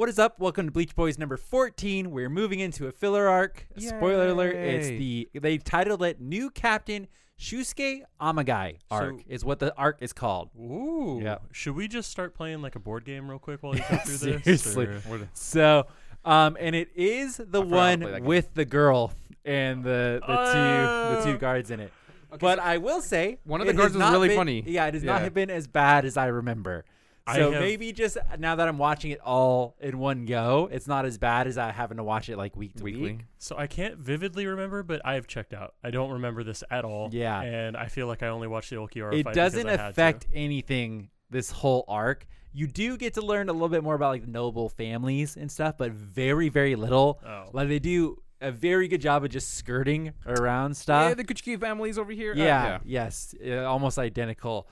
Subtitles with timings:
[0.00, 0.40] What is up?
[0.40, 2.10] Welcome to Bleach Boys number 14.
[2.10, 3.66] We're moving into a filler arc.
[3.76, 7.06] Spoiler alert, it's the they titled it New Captain
[7.38, 10.48] Shusuke Amagai arc So- is what the arc is called.
[10.58, 11.20] Ooh.
[11.22, 11.36] Yeah.
[11.52, 14.38] Should we just start playing like a board game real quick while you go through
[14.38, 14.62] this?
[14.62, 14.86] Seriously.
[14.86, 15.86] or- So,
[16.24, 19.12] um, and it is the forgot how to play that one with the girl
[19.44, 21.22] and the the two the Oh.
[21.26, 21.92] two guards in it.
[22.38, 24.62] but I will say One of the guards was really been- funny.
[24.66, 25.28] Yeah, it has not Yeah.
[25.28, 26.86] been as bad as I remember.
[27.26, 30.88] I So have- maybe just now that I'm watching it all in one go, it's
[30.88, 33.02] not as bad as I having to watch it like week to Weekly.
[33.02, 33.20] week.
[33.38, 35.74] So I can't vividly remember, but I have checked out.
[35.84, 37.10] I don't remember this at all.
[37.12, 37.40] Yeah.
[37.40, 39.90] And I feel like I only watched the Ulquiorra it fight doesn't because I had
[39.90, 40.36] affect to.
[40.36, 42.26] anything this whole arc.
[42.52, 45.76] You do get to learn a little bit more about like noble families and stuff,
[45.78, 47.20] but very very little.
[47.24, 47.44] Oh.
[47.52, 51.10] Like they do a very good job of just skirting around stuff.
[51.10, 52.32] yeah, the Kuchiki families over here.
[52.32, 54.66] Uh, yeah, yes, uh, almost identical.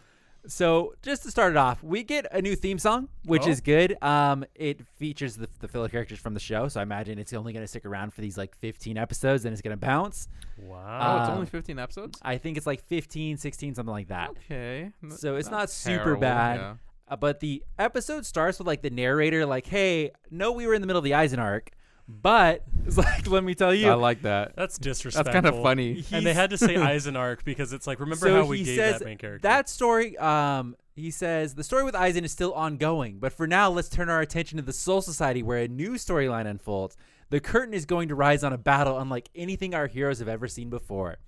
[0.46, 3.50] So just to start it off, we get a new theme song, which Oh.
[3.50, 4.02] is good.
[4.02, 7.52] Um, it features the, the filler characters from the show, so I imagine it's only
[7.52, 10.28] going to stick around for these like 15 episodes, and it's going to bounce.
[10.56, 11.16] Wow.
[11.18, 12.18] Oh, it's Um, only 15 episodes.
[12.22, 14.30] I think it's like 15, 16, something like that.
[14.30, 14.90] Okay.
[15.10, 16.60] So it's not, super terrible, bad.
[16.60, 16.74] yeah.
[17.08, 20.80] Uh, but the episode starts with like the narrator, like, "Hey, no, we were in
[20.82, 21.70] the middle of the Aizen arc,
[22.08, 24.56] but it's like, let me tell you, I like that.
[24.56, 25.32] That's disrespectful.
[25.32, 26.04] That's kind of funny.
[26.10, 28.98] And they had to say Eisenarch because it's like, remember so how we gave says
[29.00, 29.46] that main character?
[29.46, 30.16] that story.
[30.16, 34.08] Um, he says the story with Aizen is still ongoing, but for now, let's turn
[34.08, 36.96] our attention to the Soul Society, where a new storyline unfolds.
[37.30, 40.48] The curtain is going to rise on a battle unlike anything our heroes have ever
[40.48, 41.18] seen before.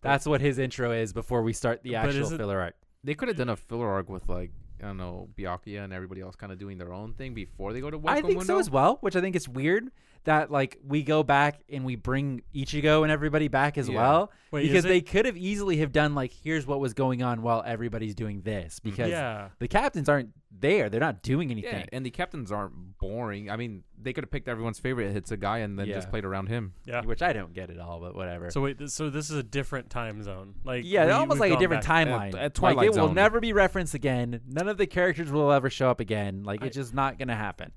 [0.00, 2.74] That's what his intro is before we start the actual filler arc.
[3.04, 6.20] They could have done a filler arc with like I don't know Byakuya and everybody
[6.20, 8.58] else kind of doing their own thing before they go to Hueco I think so
[8.58, 9.90] as well, which I think is weird
[10.24, 13.96] that like we go back and we bring Ichigo and everybody back as Yeah.
[13.96, 17.42] well Wait, because they could have easily have done like here's what was going on
[17.42, 19.48] while everybody's doing this because yeah.
[19.58, 20.30] the captains aren't
[20.60, 21.70] there they're not doing anything.
[21.70, 23.50] Yeah, anything and the captains aren't boring.
[23.50, 25.94] I mean, they could have picked everyone's favorite Hitsugaya and then Yeah.
[25.96, 26.74] just played around him.
[26.84, 27.02] Yeah.
[27.04, 29.42] which I don't get at all but whatever So wait, th- so this is a
[29.42, 30.54] different time zone.
[30.64, 33.40] Like yeah we- almost like a different back- timeline at like Twilight it will never
[33.40, 36.76] be referenced again none of the characters will ever show up again like I- it's
[36.76, 37.72] just not gonna happen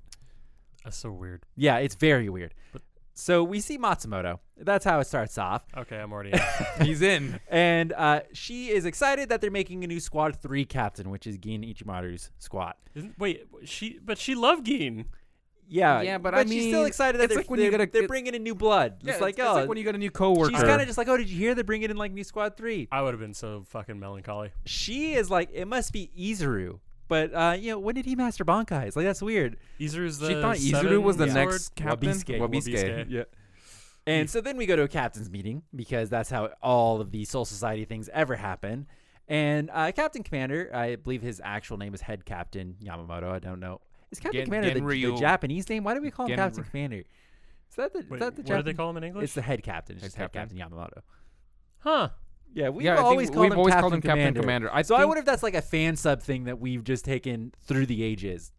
[0.84, 1.44] That's so weird.
[1.56, 2.82] yeah it's very weird But-
[3.18, 6.32] so we see Matsumoto that's how it starts off Okay, I'm already.
[6.80, 6.86] in.
[6.86, 7.40] He's in.
[7.48, 11.36] and uh, she is excited that they're making a new Squad Three captain, which is
[11.38, 12.74] Gin Ichimaru's squad.
[12.94, 15.06] Isn't, wait, she but she loved Gin.
[15.68, 17.78] Yeah, Yeah, but I she's still mean, excited that it's they're, like when you they're,
[17.78, 18.98] get a- they're bringing in new blood.
[19.02, 20.52] Yeah, it's like it's oh, like when you got a new coworker.
[20.52, 22.56] she's kind of just like, oh, did you hear they're bringing in like new Squad
[22.56, 22.86] Three?
[22.92, 24.50] I would have been so fucking melancholy.
[24.64, 26.78] She is like, it must be Izuru,
[27.08, 28.94] but uh, you know, when did he master Bankai?
[28.94, 29.56] Like that's weird.
[29.80, 31.50] Izuru's the she thought Izuru was the sword?
[31.50, 32.10] next captain.
[32.10, 32.38] Wabisuke.
[32.38, 33.06] Wabisuke.
[33.08, 33.24] Yeah.
[34.06, 37.24] And so then we go to a captain's meeting because that's how all of the
[37.24, 38.86] Soul Society things ever happen.
[39.28, 43.32] And uh, Captain Commander, I believe his actual name is Head Captain Yamamoto.
[43.32, 43.80] I don't know.
[44.12, 45.82] Is Captain Gen- Commander the, the Japanese name?
[45.82, 46.98] Why do we call him Gen- Captain Commander?
[46.98, 49.24] Is that the, is Wait, that the what do they call him in English?
[49.24, 49.96] It's the head captain.
[49.96, 50.78] It's Head just head Captain captain.
[50.78, 51.00] Yamamoto.
[51.78, 52.08] huh.
[52.56, 54.40] Yeah, we've Yeah, always called we've him always called him Captain Commander.
[54.40, 54.70] Commander.
[54.72, 57.52] I so I wonder if that's like a fan sub thing that we've just taken
[57.66, 58.50] through the ages.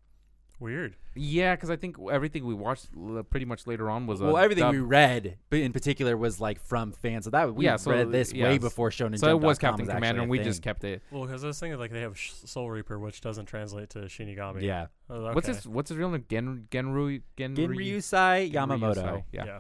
[0.60, 0.96] Weird.
[1.16, 4.64] Yeah, because I think everything we watched l- pretty much later on was Well, everything
[4.64, 7.26] dub- we read, but in particular, was like from fans.
[7.26, 9.86] So that we Yeah, so, read this yeah, way before Shonen So it was Captain
[9.86, 10.46] was Commander, and we thing.
[10.46, 11.02] just kept it.
[11.12, 14.62] Well, because I was thinking like they have Soul Reaper, which doesn't translate to Shinigami.
[14.64, 14.88] Yeah.
[15.10, 15.34] Oh, okay.
[15.36, 16.26] What's his What's his real name?
[16.30, 18.96] Gen Genru Genryu Ginryusai Yamamoto.
[18.96, 19.46] Genryusai, Yeah.
[19.46, 19.60] Yeah.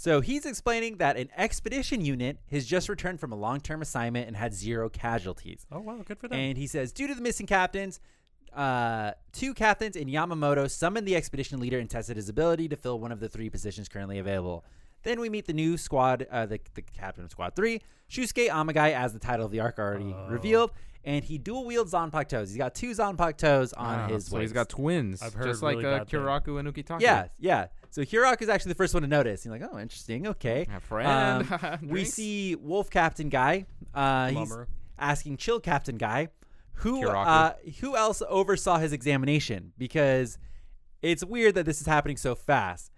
[0.00, 4.34] So he's explaining that an expedition unit has just returned from a long-term assignment and
[4.34, 5.66] had zero casualties.
[5.70, 6.38] Oh wow, good for them.
[6.38, 8.00] And he says, due to the missing captains,
[8.56, 12.98] uh, two captains and Yamamoto summoned the expedition leader and tested his ability to fill
[12.98, 14.64] one of the three positions currently available.
[15.02, 17.80] Then we meet the new squad, uh, the, the captain of Squad 3,
[18.10, 20.28] Shusuke Amagai, as the title of the arc already Oh.
[20.28, 20.72] revealed.
[21.02, 22.50] And he dual wields Zanpakuto toes.
[22.50, 25.62] He's got two Zanpakuto toes on Ah, his so He's got twins, I've heard just
[25.62, 26.04] like uh.
[26.04, 27.00] Kyoraku and Ukitake.
[27.00, 27.68] Yeah, yeah.
[27.88, 29.42] So Hirok is actually the first one to notice.
[29.42, 30.26] He's like, oh, interesting.
[30.26, 30.66] Okay.
[30.76, 31.50] A friend.
[31.50, 33.64] Um, we see Wolf Captain Guy.
[33.94, 34.54] Uh, he's
[34.98, 36.28] asking Chill Captain Guy,
[36.74, 40.36] who uh, who else oversaw his examination because
[41.00, 42.92] it's weird that this is happening so fast,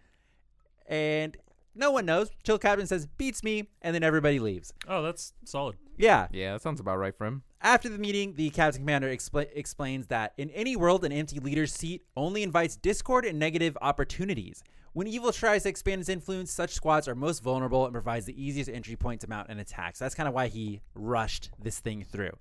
[0.88, 1.36] and
[1.74, 2.30] no one knows.
[2.44, 4.72] Chill Captain says beats me, and then everybody leaves.
[4.86, 5.76] Oh, that's solid.
[5.96, 6.28] Yeah.
[6.32, 7.42] Yeah, that sounds about right for him.
[7.60, 11.72] After the meeting, the captain commander expla- explains that in any world, an empty leader's
[11.72, 14.62] seat only invites discord and negative opportunities.
[14.94, 18.42] When evil tries to expand its influence, such squads are most vulnerable and provides the
[18.42, 19.96] easiest entry point to mount an attack.
[19.96, 22.32] So that's kind of why he rushed this thing through.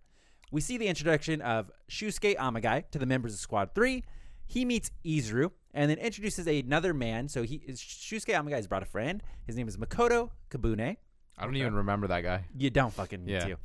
[0.52, 4.04] We see the introduction of Shusuke Amagai to the members of Squad 3.
[4.52, 7.30] He meets Izuru and then introduces another man.
[7.30, 9.24] So he Shusuke Amagai has brought a friend.
[9.48, 10.98] His name is Makoto Kibune.
[11.38, 12.44] I don't even remember that guy.
[12.58, 13.46] You don't fucking need Yeah.
[13.46, 13.58] to.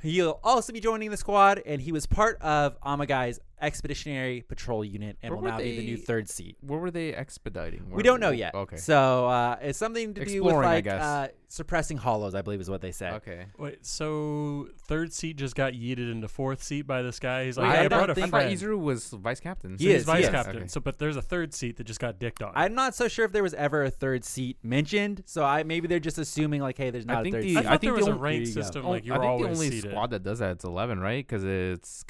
[0.00, 5.16] He'll also be joining the squad, and he was part of Amagai's expeditionary patrol unit
[5.22, 6.56] and Where will were now be the new they- third seat.
[6.60, 7.90] Where were they expediting?
[7.90, 8.54] We don't know yet.
[8.54, 8.76] Okay.
[8.76, 11.02] So uh, it's something to do with Exploring, I like guess.
[11.02, 13.14] uh, suppressing hollows, I believe is what they said.
[13.14, 13.46] okay.
[13.58, 17.46] Wait, so third seat just got yeeted into fourth seat by this guy.
[17.46, 18.56] He's like, Wait, I, I brought don't a I think- thought friend.
[18.58, 19.76] Izuru was vice captain.
[19.78, 20.30] He He's is, vice he is.
[20.30, 20.56] captain.
[20.56, 20.66] Okay.
[20.68, 22.52] So, but there's a third seat that just got dicked on.
[22.54, 25.22] I'm not so sure if there was ever a third seat mentioned.
[25.26, 27.48] So I maybe they're just assuming like, hey, there's not I a think third the
[27.48, 27.56] seat.
[27.56, 28.60] I I thought think there the was a only- rank There you go.
[28.62, 28.86] system.
[28.86, 29.90] Oh, Like you I were think the always only seated.
[29.90, 31.26] squad that does that is eleven, right?
[31.26, 32.02] Because it's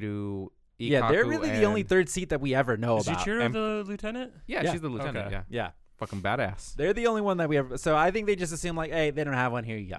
[0.00, 0.48] Kenpachi, Yachiru,
[0.78, 3.20] yeah, they're Ikkaku, really the only third seat that we ever know Is about.
[3.26, 4.32] Yuichiro And- the lieutenant?
[4.46, 4.72] Yeah, Yeah.
[4.72, 5.26] she's the lieutenant.
[5.26, 5.30] Okay.
[5.34, 6.74] Yeah, Yeah, fucking badass.
[6.74, 7.76] they're the only one that we ever.
[7.78, 9.64] So I think they just assume like, hey, they don't have one.
[9.64, 9.98] Here you go.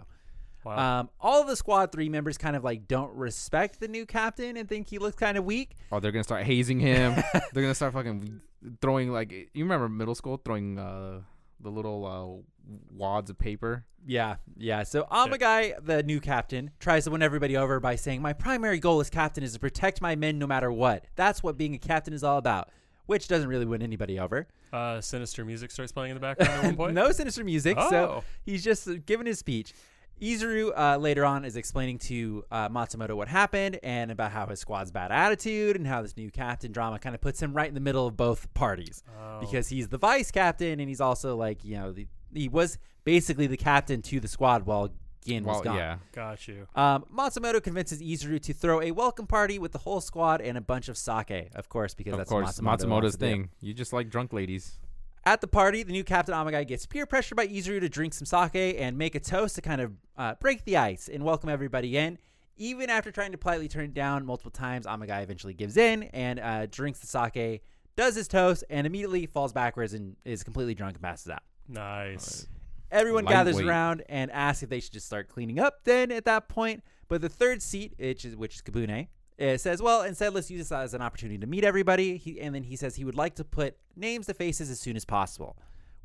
[0.65, 0.99] Wow.
[1.01, 4.55] Um, all of the squad three members kind of like don't respect the new captain
[4.55, 5.75] and think he looks kind of weak.
[5.91, 7.15] Oh, they're gonna start hazing him.
[7.53, 8.39] they're gonna start fucking
[8.81, 11.19] throwing like you remember middle school throwing uh
[11.59, 13.85] the little uh wads of paper.
[14.05, 14.83] Yeah, yeah.
[14.83, 18.99] So Amagai, the new captain, tries to win everybody over by saying, "My primary goal
[18.99, 21.05] as captain is to protect my men no matter what.
[21.15, 22.69] That's what being a captain is all about."
[23.05, 24.47] Which doesn't really win anybody over.
[24.71, 26.93] uh, sinister music starts playing in the background at one point.
[26.95, 27.77] no sinister music.
[27.89, 28.23] So Oh.
[28.45, 29.73] he's just giving his speech.
[30.21, 34.59] Izuru uh, later on is explaining to uh, Matsumoto what happened and about how his
[34.59, 37.73] squad's bad attitude and how this new captain drama kind of puts him right in
[37.73, 39.39] the middle of both parties Oh.
[39.41, 43.47] because he's the vice captain and he's also like you know the, he was basically
[43.47, 44.89] the captain to the squad while
[45.25, 45.75] Gin was gone.
[45.77, 45.97] yeah.
[46.11, 46.67] Got you.
[46.75, 50.61] Um, Matsumoto convinces Izuru to throw a welcome party with the whole squad and a
[50.61, 53.49] bunch of sake, of course, because Of that's course, Matsumoto Matsumoto's thing.
[53.61, 54.79] You just like drunk ladies.
[55.25, 58.25] At the party, the new Captain Amagai gets peer pressure by Izuru to drink some
[58.25, 61.95] sake and make a toast to kind of uh, break the ice and welcome everybody
[61.97, 62.17] in.
[62.57, 66.39] Even after trying to politely turn it down multiple times, Amagai eventually gives in and
[66.41, 67.63] uh, drinks the sake,
[67.95, 71.41] does his toast, and immediately falls backwards and is completely drunk and passes out.
[71.69, 72.47] Nice.
[72.93, 76.47] Everyone gathers around and asks if they should just start cleaning up then at that
[76.47, 76.83] point.
[77.07, 79.07] But the third seat, which is, which is Kibune,
[79.41, 82.17] uh, says, well, instead, let's use this as an opportunity to meet everybody.
[82.17, 84.95] He, and then he says he would like to put names to faces as soon
[84.95, 85.57] as possible.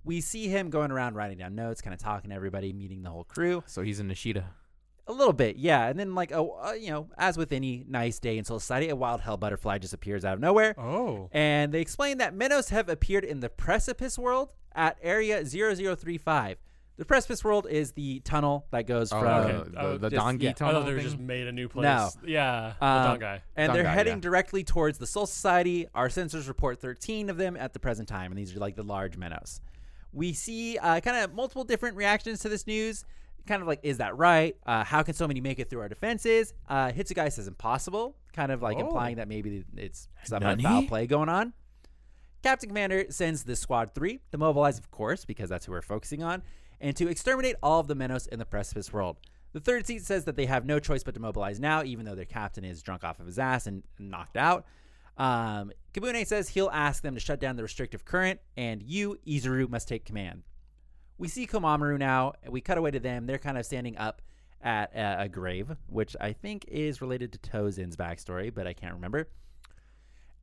[0.05, 3.11] We see him going around writing down notes, kind of talking to everybody, meeting the
[3.11, 3.62] whole crew.
[3.67, 4.44] So he's in Nishida.
[5.06, 5.88] A little bit, yeah.
[5.88, 8.91] And then, like, oh, uh, you know, as with any nice day in Soul Society,
[8.91, 10.75] a wild hell butterfly just appears out of nowhere.
[10.79, 11.31] Oh.
[11.32, 16.58] And they explain that Menos have appeared in the Precipice world at Area 0035.
[16.98, 19.28] The Precipice world is the tunnel that goes Oh, from.
[19.28, 19.70] okay.
[19.70, 20.50] the, Oh, the just- Dangai yeah.
[20.50, 21.06] I tunnel thought they were thing?
[21.06, 21.84] just made a new place.
[21.84, 22.10] No.
[22.26, 22.72] Yeah.
[22.80, 23.40] the Um, Dangai.
[23.56, 24.20] And they're guy, heading yeah.
[24.20, 25.86] directly towards the Soul Society.
[25.94, 28.82] Our sensors report 13 of them at the present time, and these are like the
[28.82, 29.60] large Menos.
[30.12, 33.04] We see uh, kind of multiple different reactions to this news.
[33.46, 34.56] Kind of like, is that right?
[34.66, 36.52] Uh, how can so many make it through our defenses?
[36.68, 38.80] Uh, Hitsugaya says impossible, kind of like Oh.
[38.80, 40.80] implying that maybe it's some kind of Nani?
[40.82, 41.52] foul play going on.
[42.42, 46.22] Captain Commander sends the Squad 3 to mobilize, of course, because that's who we're focusing
[46.22, 46.42] on,
[46.80, 49.19] and to exterminate all of the Menos in the Precipice world.
[49.52, 52.14] The third seat says that they have no choice but to mobilize now, even though
[52.14, 54.66] their captain is drunk off of his ass and knocked out.
[55.16, 59.69] Um, Kibune says he'll ask them to shut down the restrictive current, and you, Izuru,
[59.69, 60.43] must take command.
[61.17, 63.26] We see Komamura now, and we cut away to them.
[63.26, 64.22] They're kind of standing up
[64.62, 68.94] at a, a grave, which I think is related to Tosen's backstory, but I can't
[68.94, 69.29] remember.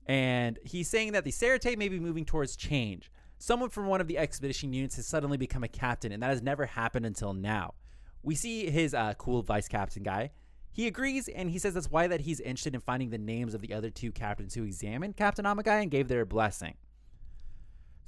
[0.08, 3.12] And he's saying that the Seireitei may be moving towards change.
[3.38, 6.42] Someone from one of the expedition units has suddenly become a captain, and that has
[6.42, 7.74] never happened until now.
[8.24, 10.32] We see his uh, cool vice captain guy.
[10.72, 13.62] He agrees, and he says that's why that he's interested in finding the names of
[13.62, 16.76] the other two captains who examined Captain Amagai and gave their blessing.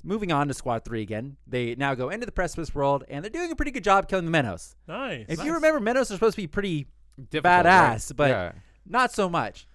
[0.03, 3.29] Moving on to Squad 3 again, they now go into the Precipice world, and they're
[3.29, 4.75] doing a pretty good job killing the Menos.
[4.87, 5.25] Nice.
[5.27, 8.17] If you remember, Menos are supposed to be pretty Difficult, badass, right?
[8.17, 8.51] but yeah.
[8.85, 9.67] not so much.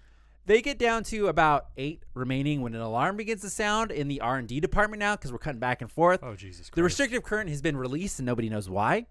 [0.45, 4.21] They get down to about eight remaining when an alarm begins to sound in the
[4.21, 6.21] R and D department now because we're cutting back and forth.
[6.23, 6.75] Oh Jesus Christ.
[6.75, 9.07] the restrictive current has been released and nobody knows why.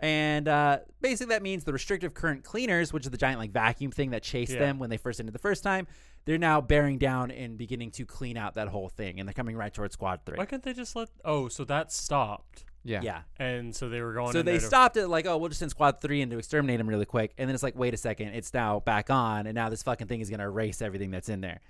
[0.00, 3.90] And uh, basically, that means the restrictive current cleaners, which is the giant like vacuum
[3.90, 4.60] thing that chased Yeah.
[4.60, 5.88] them when they first entered the first time,
[6.24, 9.56] they're now bearing down and beginning to clean out that whole thing, and they're coming
[9.56, 10.38] right towards Squad Three.
[10.38, 11.08] Why can't they just let?
[11.24, 13.00] Oh, so that stopped, yeah.
[13.02, 13.22] Yeah.
[13.38, 14.32] and so they were going.
[14.32, 16.78] So they to- stopped it like, oh, we'll just send Squad Three in to exterminate
[16.78, 19.54] them really quick, and then it's like, wait a second, it's now back on, and
[19.54, 21.60] now this fucking thing is gonna erase everything that's in there.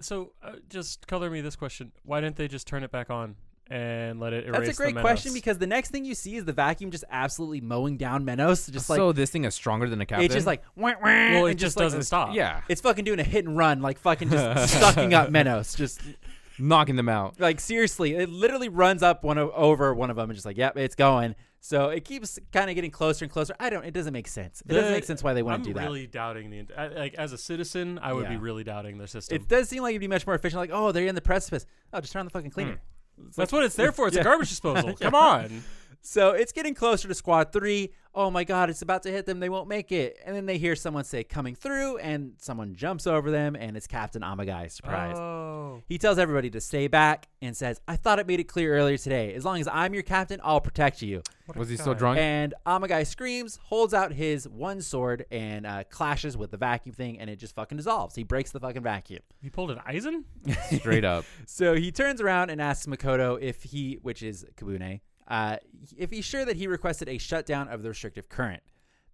[0.00, 3.36] So uh, just color me this question: Why didn't they just turn it back on
[3.70, 6.36] and let it erase That's a great the question because the next thing you see
[6.36, 8.70] is the vacuum just absolutely mowing down Menos.
[8.70, 10.24] Just like so this thing is stronger than a captain.
[10.24, 12.34] it's just like wah, wah, well, it just like, doesn't stop.
[12.34, 15.76] yeah, It's fucking doing a hit and run, like fucking just sucking up Menos.
[15.76, 16.00] Just
[16.58, 17.38] knocking them out.
[17.40, 20.56] like seriously, it literally runs up one o- over one of them and just like,
[20.56, 21.34] yep, it's going.
[21.60, 23.54] So it keeps kind of getting closer and closer.
[23.58, 23.84] I don't.
[23.86, 24.62] It doesn't make sense.
[24.68, 25.84] It doesn't make sense why they wouldn't I'm do that.
[25.84, 29.36] really doubting the I- like as a citizen, I would be really doubting the system.
[29.36, 30.58] It does seem like it'd be much more efficient.
[30.60, 31.64] Like, oh, they're in the precipice.
[31.92, 32.80] Oh, just turn on the fucking cleaner.
[33.18, 33.28] Hmm.
[33.36, 34.08] That's what it's there for.
[34.08, 34.22] It's Yeah.
[34.22, 34.92] a garbage disposal.
[35.00, 35.62] Come on.
[36.02, 37.92] So it's getting closer to squad three.
[38.16, 39.40] Oh my god, it's about to hit them.
[39.40, 40.18] They won't make it.
[40.24, 43.88] And then they hear someone say coming through, and someone jumps over them, and it's
[43.88, 44.70] Captain Amagai.
[44.70, 45.16] Surprise.
[45.18, 45.82] Oh.
[45.88, 48.96] He tells everybody to stay back and says, I thought it made it clear earlier
[48.96, 49.34] today.
[49.34, 51.22] As long as I'm your captain, I'll protect you.
[51.56, 52.18] Was he still drunk?
[52.18, 57.18] And Amagai screams, holds out his one sword, and uh, clashes with the vacuum thing,
[57.18, 58.14] and it just fucking dissolves.
[58.14, 59.22] He breaks the fucking vacuum.
[59.42, 60.22] He pulled an Aizen?
[60.78, 61.24] Straight up.
[61.46, 65.56] So he turns around and asks Makoto if he, which is Kibune, uh,
[65.96, 68.62] if he's sure that he requested a shutdown of the restrictive current.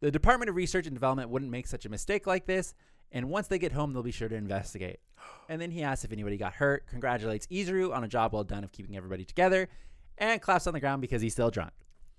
[0.01, 2.75] The Department of Research and Development wouldn't make such a mistake like this,
[3.13, 5.01] and once they get home, they'll be sure to investigate.
[5.49, 8.65] And then he asks if anybody got hurt, congratulates Izuru on a job well done
[8.65, 9.69] of keeping everybody together,
[10.17, 11.73] and claps on the ground because he's still drunk.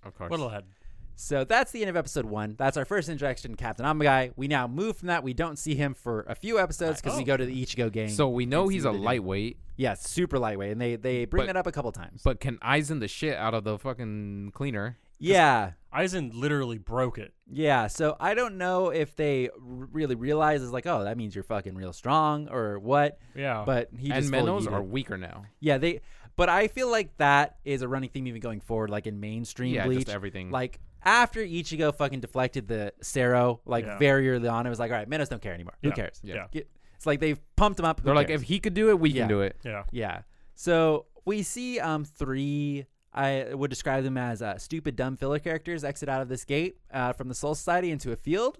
[0.03, 0.29] Of course.
[0.29, 0.65] What a lad.
[1.15, 2.55] So that's the end of episode one.
[2.57, 4.33] That's our first introduction to Captain Amagai.
[4.35, 5.23] We now move from that.
[5.23, 7.27] We don't see him for a few episodes because we Oh.
[7.27, 8.09] go to the Ichigo gang.
[8.09, 9.03] So we know he's a they do.
[9.03, 12.21] lightweight, Yeah, super lightweight, and they they bring But- that up a couple times.
[12.23, 14.97] but can Aizen the shit out of the fucking cleaner?
[15.19, 17.33] yeah, Aizen literally broke it.
[17.47, 17.85] yeah.
[17.87, 21.43] So I don't know if they r- really realize is like, oh, that means you're
[21.43, 23.19] fucking real strong or what.
[23.35, 23.63] Yeah.
[23.65, 24.71] But he and just fully Menos yeeted.
[24.73, 25.43] are weaker now.
[25.59, 26.01] yeah they.
[26.37, 29.75] But I feel like that is a running theme even going forward, like in mainstream
[29.75, 30.05] Yeah, Bleach.
[30.05, 30.49] just everything.
[30.49, 33.97] Like after Ichigo fucking deflected the Cero, like Yeah.
[33.97, 35.73] very early on, it was like, all right, Menos don't care anymore.
[35.81, 35.95] Who Yeah.
[35.95, 36.19] cares?
[36.23, 36.35] Yeah.
[36.35, 36.47] Yeah.
[36.51, 37.99] Get- It's like they've pumped him up.
[38.01, 38.41] Who They're like, cares?
[38.43, 39.21] if he could do it, we Yeah.
[39.23, 39.55] can do it.
[39.63, 39.83] yeah.
[39.91, 40.21] Yeah.
[40.55, 42.85] So we see um three.
[43.13, 46.77] I would describe them as uh, stupid, dumb filler characters exit out of this gate
[46.93, 48.57] uh, from the Soul Society into a field.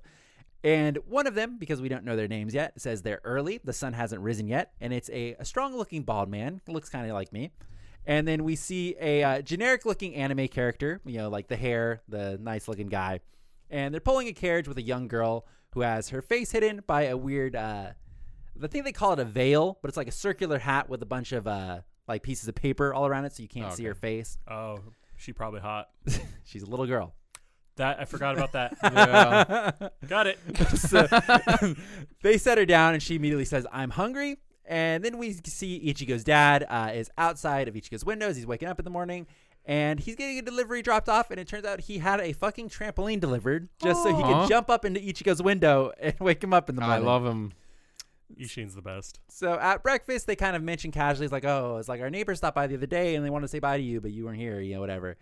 [0.63, 3.59] And one of them, because we don't know their names yet, says they're early.
[3.63, 4.73] The sun hasn't risen yet.
[4.81, 6.59] And it's a, a strong looking bald man.
[6.67, 7.51] Looks kind of like me.
[8.05, 12.01] And then we see a uh, generic looking anime character, you know, like the hair,
[12.07, 13.19] the nice looking guy.
[13.69, 17.03] And they're pulling a carriage with a young girl who has her face hidden by
[17.03, 17.91] a weird, uh,
[18.61, 21.05] I think they call it a veil, but it's like a circular hat with a
[21.05, 23.95] bunch of uh, like pieces of paper all around it so you can't see her
[23.95, 24.37] face.
[24.49, 24.79] Oh,
[25.15, 25.89] she probably hot.
[26.43, 27.13] She's a little girl.
[27.77, 28.77] That I forgot about that.
[28.83, 29.89] Yeah.
[30.07, 30.39] Got it.
[30.77, 31.07] so
[32.21, 34.37] they set her down and she immediately says, I'm hungry.
[34.71, 38.37] And then we see Ichigo's dad uh, is outside of Ichigo's windows.
[38.37, 39.27] He's waking up in the morning
[39.65, 41.29] and he's getting a delivery dropped off.
[41.29, 44.41] And it turns out he had a fucking trampoline delivered just so he Aw.
[44.43, 47.03] could jump up into Ichigo's window and wake him up in the morning.
[47.03, 47.51] I love him.
[48.39, 49.19] Isshin's the best.
[49.27, 52.33] So at breakfast, they kind of mention casually, it's like, oh, it's like our neighbor
[52.33, 54.23] stopped by the other day and they wanted to say bye to you, but you
[54.23, 55.17] weren't here, you know, whatever.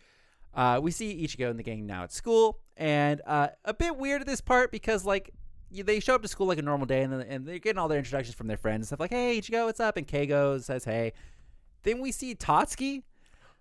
[0.53, 4.21] Uh, we see Ichigo and the gang now at school, and uh, a bit weird
[4.21, 5.38] at this part because, like, y-
[5.71, 7.87] they show up to school like a normal day and, then- and they're getting all
[7.87, 9.97] their introductions from their friends and stuff like, hey, Ichigo, what's up?
[9.97, 11.13] And Keigo says, hey.
[11.83, 13.03] Then we see Tatsuki.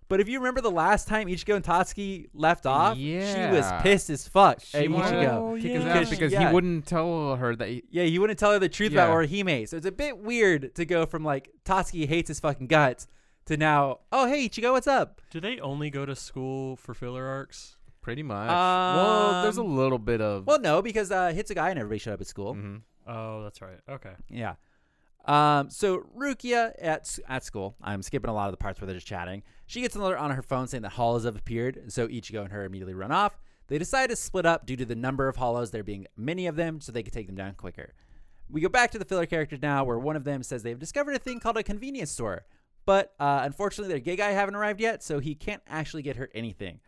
[0.09, 3.51] But if you remember the last time Ichigo and Tatsuki left off, yeah.
[3.51, 5.33] she was pissed as fuck She at Ichigo.
[5.33, 5.99] Oh, to kick his yeah.
[5.99, 6.47] ass because Yeah.
[6.49, 7.67] he wouldn't tell her that.
[7.67, 9.43] He, Yeah, he wouldn't tell her the truth about Yeah.
[9.43, 9.69] Orihime.
[9.69, 13.07] So it's a bit weird to go from like Tatsuki hates his fucking guts
[13.45, 15.21] to now, oh hey Ichigo, what's up?
[15.29, 17.77] Do they only go to school for filler arcs?
[18.01, 18.49] Pretty much.
[18.49, 20.45] well, there's a Um, little bit of.
[20.47, 22.55] Well, no, because uh, guy and everybody showed up at school.
[22.55, 22.81] Mhm.
[23.07, 23.79] Oh, that's right.
[23.89, 24.13] Okay.
[24.29, 24.55] Yeah.
[25.25, 28.85] Um, so Rukia at s- at school, I'm skipping a lot of the parts where
[28.87, 29.43] they're just chatting.
[29.67, 31.91] She gets an alert on her phone saying that hollows have appeared.
[31.91, 33.37] So Ichigo and her immediately run off.
[33.67, 36.55] They decide to split up due to the number of hollows, there being many of
[36.55, 37.93] them, so they could take them down quicker.
[38.49, 41.13] We go back to the filler characters now, where one of them says they've discovered
[41.15, 42.45] a thing called a convenience store,
[42.87, 46.29] but uh, unfortunately their gay guy haven't arrived yet, so he can't actually get her
[46.33, 46.79] anything.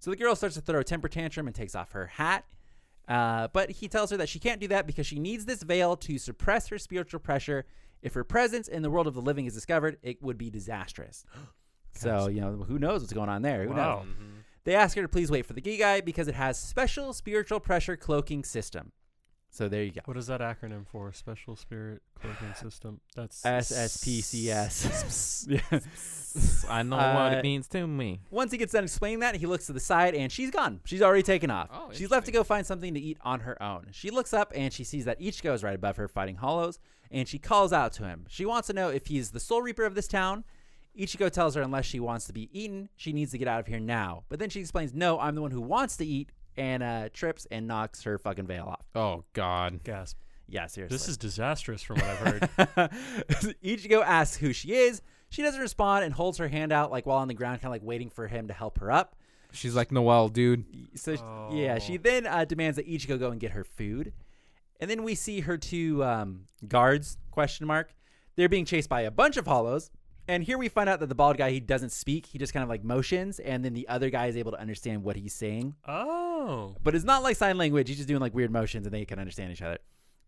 [0.00, 2.44] So the girl starts to throw a temper tantrum and takes off her hat.
[3.06, 5.96] Uh, but he tells her that she can't do that because she needs this veil
[5.96, 7.66] to suppress her spiritual pressure.
[8.02, 11.24] If her presence in the world of the living is discovered, it would be disastrous.
[11.94, 13.64] so, you know, who knows what's going on there?
[13.64, 14.04] Who Wow.
[14.04, 14.06] knows?
[14.64, 17.96] They ask her to please wait for the Gigai because it has special spiritual pressure
[17.96, 18.92] cloaking system.
[19.52, 20.00] So there you go.
[20.04, 21.12] What is that acronym for?
[21.12, 23.00] Special Spirit Cloaking System.
[23.16, 24.64] That's SSPCS.
[26.70, 28.20] I know what Uh, it means to me.
[28.30, 30.80] Once he gets done explaining that, he looks to the side and she's gone.
[30.84, 31.68] She's already taken off.
[31.72, 33.88] Oh, she's left to go find something to eat on her own.
[33.90, 36.78] She looks up and she sees that Ichigo is right above her fighting hollows
[37.10, 38.26] and she calls out to him.
[38.28, 40.44] She wants to know if he's the Soul reaper of this town.
[40.98, 43.66] Ichigo tells her unless she wants to be eaten, she needs to get out of
[43.66, 44.24] here now.
[44.28, 46.30] But then she explains, no, I'm the one who wants to eat
[46.60, 48.84] and uh, trips and knocks her fucking veil off.
[48.94, 49.82] Oh God.
[49.82, 50.16] gasp.
[50.48, 50.94] Yeah, seriously.
[50.96, 52.90] This is disastrous from what I've heard.
[53.64, 55.00] Ichigo asks who she is.
[55.28, 57.72] She doesn't respond and holds her hand out like while on the ground, kind of
[57.72, 59.14] like waiting for him to help her up.
[59.52, 60.64] She's like Noel, dude.
[60.96, 61.20] So sh-
[61.52, 62.00] yeah, she Oh.
[62.02, 64.12] then uh, demands that Ichigo go and get her food,
[64.80, 67.94] and then we see her two um, guards question mark.
[68.36, 69.90] They're being chased by a bunch of hollows,
[70.30, 72.26] and here we find out that the bald guy he doesn't speak.
[72.26, 75.02] He just kind of like motions, and then the other guy is able to understand
[75.02, 75.74] what he's saying.
[75.88, 76.76] Oh.
[76.82, 77.88] But it's not like sign language.
[77.88, 79.78] He's just doing like weird motions, and they can understand each other.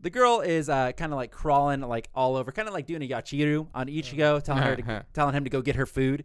[0.01, 3.03] The girl is uh, kind of like crawling like all over, kind of like doing
[3.03, 6.25] a yachiru on Ichigo, telling her to, telling him to go get her food.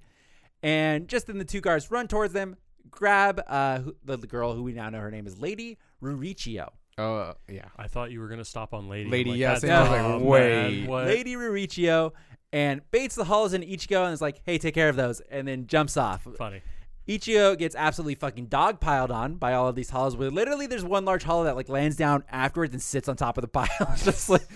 [0.64, 2.56] And just then the two guards run towards them,
[2.90, 6.70] grab uh, the, the girl who we now know her name is Lady Rurichiyo.
[6.98, 7.66] Oh yeah.
[7.78, 9.10] I thought you were gonna stop on lady.
[9.10, 10.88] Lady, like, yes, that's I was like, dumb, wait.
[10.88, 11.06] man.
[11.06, 12.14] Lady Rurichiyo
[12.51, 15.48] and baits the hollows in Ichigo and is like, "Hey, take care of those," and
[15.48, 16.27] then jumps off.
[16.38, 16.62] Funny.
[17.08, 20.18] Ichigo gets absolutely fucking dog piled on by all of these hollows.
[20.18, 23.38] Where literally, there's one large hollow that like lands down afterwards and sits on top
[23.38, 23.68] of the pile,
[24.04, 24.48] just like.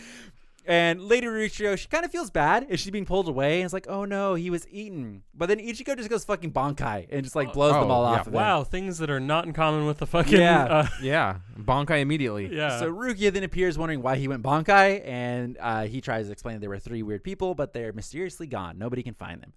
[0.65, 3.73] And Lady Richiyo, she kind of feels bad as she's being pulled away, and it's
[3.73, 5.23] like, oh no, he was eaten.
[5.33, 8.19] But then Ichigo just goes fucking bankai and just like blows them Oh, all yeah.
[8.19, 8.19] off.
[8.19, 8.33] Of them.
[8.35, 10.39] Wow, things that are not in common with the fucking.
[10.39, 10.63] Yeah.
[10.65, 11.37] Uh, Yeah.
[11.59, 12.55] Bankai immediately.
[12.55, 12.79] yeah.
[12.79, 16.55] So Rukia then appears wondering why he went bankai, and uh, he tries to explain
[16.55, 18.77] that there were three weird people, but they're mysteriously gone.
[18.77, 19.53] Nobody can find them.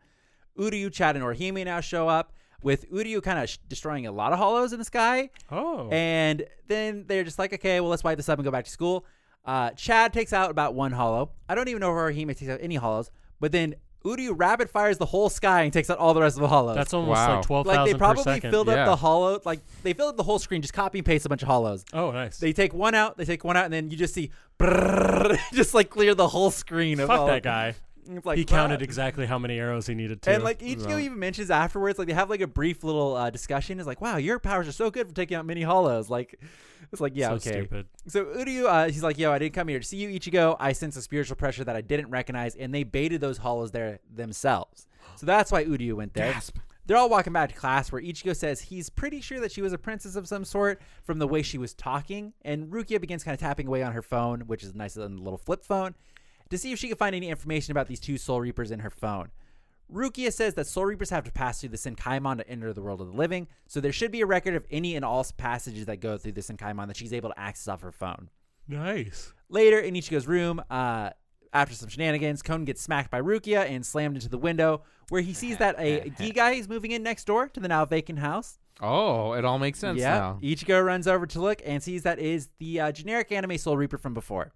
[0.59, 2.33] Uryu, Chad, and Orihime now show up,
[2.63, 5.29] with Uryu kind of sh- destroying a lot of hollows in the sky.
[5.51, 5.91] oh.
[5.91, 8.71] And then they're just like, okay, well, let's wipe this up and go back to
[8.71, 9.05] school.
[9.45, 11.31] Uh, Chad takes out about one hollow.
[11.49, 13.11] I don't even know if Orihime takes out any hollows,
[13.41, 13.75] but then
[14.05, 16.77] Uryu rapid fires the whole sky and takes out all the rest of the hollows.
[16.77, 17.37] That's almost Wow.
[17.37, 18.51] like twelve like thousand they probably second.
[18.51, 18.83] filled Yeah.
[18.83, 21.29] up the hollow, like they filled up the whole screen, just copy and paste a
[21.29, 21.85] bunch of hollows.
[21.95, 22.39] oh, nice.
[22.39, 25.73] They take one out, they take one out, and then you just see, brrrr, just
[25.75, 27.01] like clear the whole screen.
[27.01, 27.75] Of Fuck all- that guy.
[28.25, 30.31] Like, he counted exactly how many arrows he needed to.
[30.31, 30.99] And like Ichigo Yeah.
[30.99, 33.81] even mentions afterwards, like they have like a brief little uh, discussion.
[33.81, 36.09] Is like, wow, your powers are so good for taking out mini hollows.
[36.09, 36.39] Like,
[36.93, 37.51] it's like, yeah, so okay.
[37.53, 37.87] stupid.
[38.07, 40.57] So Uryu, uh, he's like, yo, I didn't come here to see you, Ichigo.
[40.61, 44.01] I sense a spiritual pressure that I didn't recognize, and they baited those hollows there
[44.13, 44.87] themselves.
[45.17, 46.41] So that's why Uryu went there.
[46.87, 49.73] They're all walking back to class where Ichigo says he's pretty sure that she was
[49.73, 52.35] a princess of some sort from the way she was talking.
[52.43, 55.23] And Rukia begins kind of tapping away on her phone, which is nice on the
[55.23, 55.95] little flip phone,
[56.51, 58.91] to see if she can find any information about these two Soul Reapers in her
[58.91, 59.31] phone.
[59.93, 63.01] Rukia says that Soul Reapers have to pass through the Senkaimon to enter the world
[63.01, 66.01] of the living, so there should be a record of any and all passages that
[66.01, 68.31] go through the Senkaimon that she's able to access off her phone.
[68.67, 69.33] Nice.
[69.49, 71.11] Later in Ichigo's room, uh,
[71.53, 75.35] after some shenanigans, Kon gets smacked by Rukia and slammed into the window, where he
[75.35, 78.59] sees that a Gigai is moving in next door to the now vacant house.
[78.81, 80.39] Oh, it all makes sense yeah, now.
[80.43, 83.99] Ichigo runs over to look and sees that is the uh, generic anime Soul Reaper
[83.99, 84.53] from before.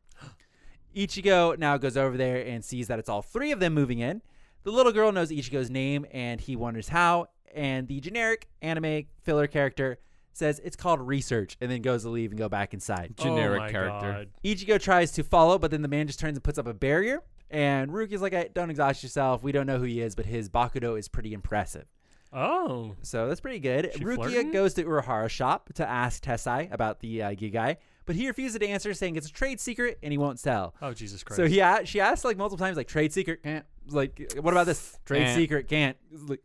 [0.99, 4.21] Ichigo now goes over there and sees that it's all three of them moving in.
[4.65, 7.29] The little girl knows Ichigo's name and he wonders how.
[7.55, 9.99] And the generic anime filler character
[10.33, 13.15] says it's called research and then goes to leave and go back inside.
[13.17, 14.13] Generic oh my character.
[14.13, 14.29] God.
[14.45, 17.23] Ichigo tries to follow, but then the man just turns and puts up a barrier.
[17.49, 19.43] And Ruki's like, hey, don't exhaust yourself.
[19.43, 21.87] We don't know who he is, but his Bakudo is pretty impressive.
[22.33, 22.95] Oh.
[23.03, 23.91] So that's pretty good.
[23.95, 24.51] She Rukia flirting?
[24.51, 27.77] goes to Urahara's shop to ask Tessai about the uh, Gigai,
[28.09, 30.75] but he refuses to answer, saying it's a trade secret and he won't sell.
[30.83, 31.37] Oh Jesus Christ.
[31.37, 33.65] So he a- she asked like multiple times, like trade secret can't.
[33.91, 35.35] Like, what about this trade Eh.
[35.35, 35.97] secret can't?
[36.27, 36.43] Like,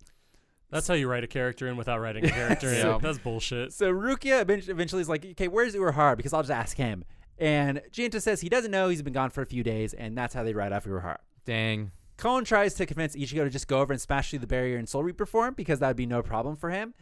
[0.70, 3.00] That's how you write a character in without writing a character in.
[3.02, 3.72] That's bullshit.
[3.74, 6.18] so Rukia eventually eventually is like, okay, where's Urahara?
[6.18, 7.06] Because I'll just ask him.
[7.40, 8.90] And Jinta says he doesn't know.
[8.90, 11.18] He's been gone for a few days, and that's how they write off Urahara.
[11.46, 11.92] Dang.
[12.18, 14.86] Kon tries to convince Ichigo to just go over and smash through the barrier in
[14.86, 16.94] Soul Reaper form because that would be no problem for him.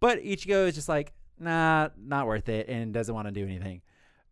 [0.00, 3.80] But Ichigo is just like, nah, not worth it, and doesn't want to do anything.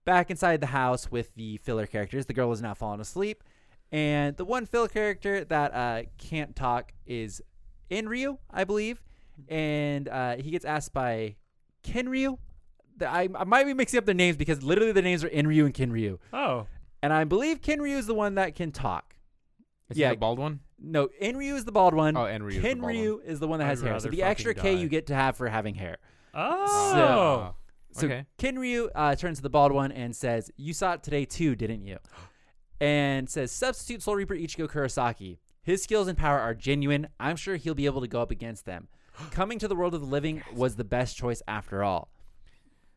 [0.09, 3.45] Back inside the house with the filler characters, the girl is now falling asleep.
[3.93, 7.43] And the one filler character that uh, can't talk is
[7.91, 9.03] Inryu, I believe.
[9.51, 11.37] And uh, he gets asked by
[11.85, 12.39] Kenryu.
[12.97, 15.67] The- I, I might be mixing up their names because literally the names are Inryu
[15.67, 16.19] and Kenryu.
[16.33, 16.67] Oh.
[17.03, 19.15] And I believe Kenryu is the one that can talk.
[19.91, 20.09] Is Yeah.
[20.09, 20.61] he the bald one?
[20.81, 22.17] No, Enryu is the bald one.
[22.17, 24.01] Oh, Enryu is the bald Kenryu is the one that I'd has hair.
[24.01, 24.81] So the extra fucking K die.
[24.81, 25.99] you get to have for having hair.
[26.33, 26.93] Oh.
[26.95, 27.55] So
[27.97, 28.27] okay.
[28.39, 31.85] Kenryu uh, turns to the bald one and says, "You saw it today too, didn't
[31.85, 31.99] you?"
[32.81, 35.39] And says, "Substitute Soul Reaper Ichigo Kurosaki.
[35.65, 37.09] His skills and power are genuine.
[37.19, 38.87] I'm sure he'll be able to go up against them.
[39.33, 42.13] Coming to the world of the living was the best choice after all."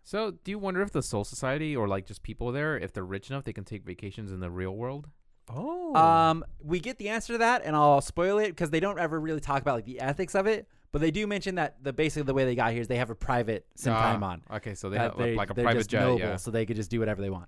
[0.03, 3.03] So, do you wonder if the Soul Society or like just people there, if they're
[3.03, 5.07] rich enough, they can take vacations in the real world?
[5.49, 5.95] Oh.
[5.95, 9.19] Um, we get the answer to that, and I'll spoil it because they don't ever
[9.19, 10.67] really talk about like the ethics of it.
[10.91, 13.09] But they do mention that the basically the way they got here is they have
[13.09, 14.41] a private Senkaimon.
[14.49, 16.01] Ah, okay, so they that have they- like a they're private just jet.
[16.01, 16.35] noble, Yeah.
[16.35, 17.47] so they could just do whatever they want.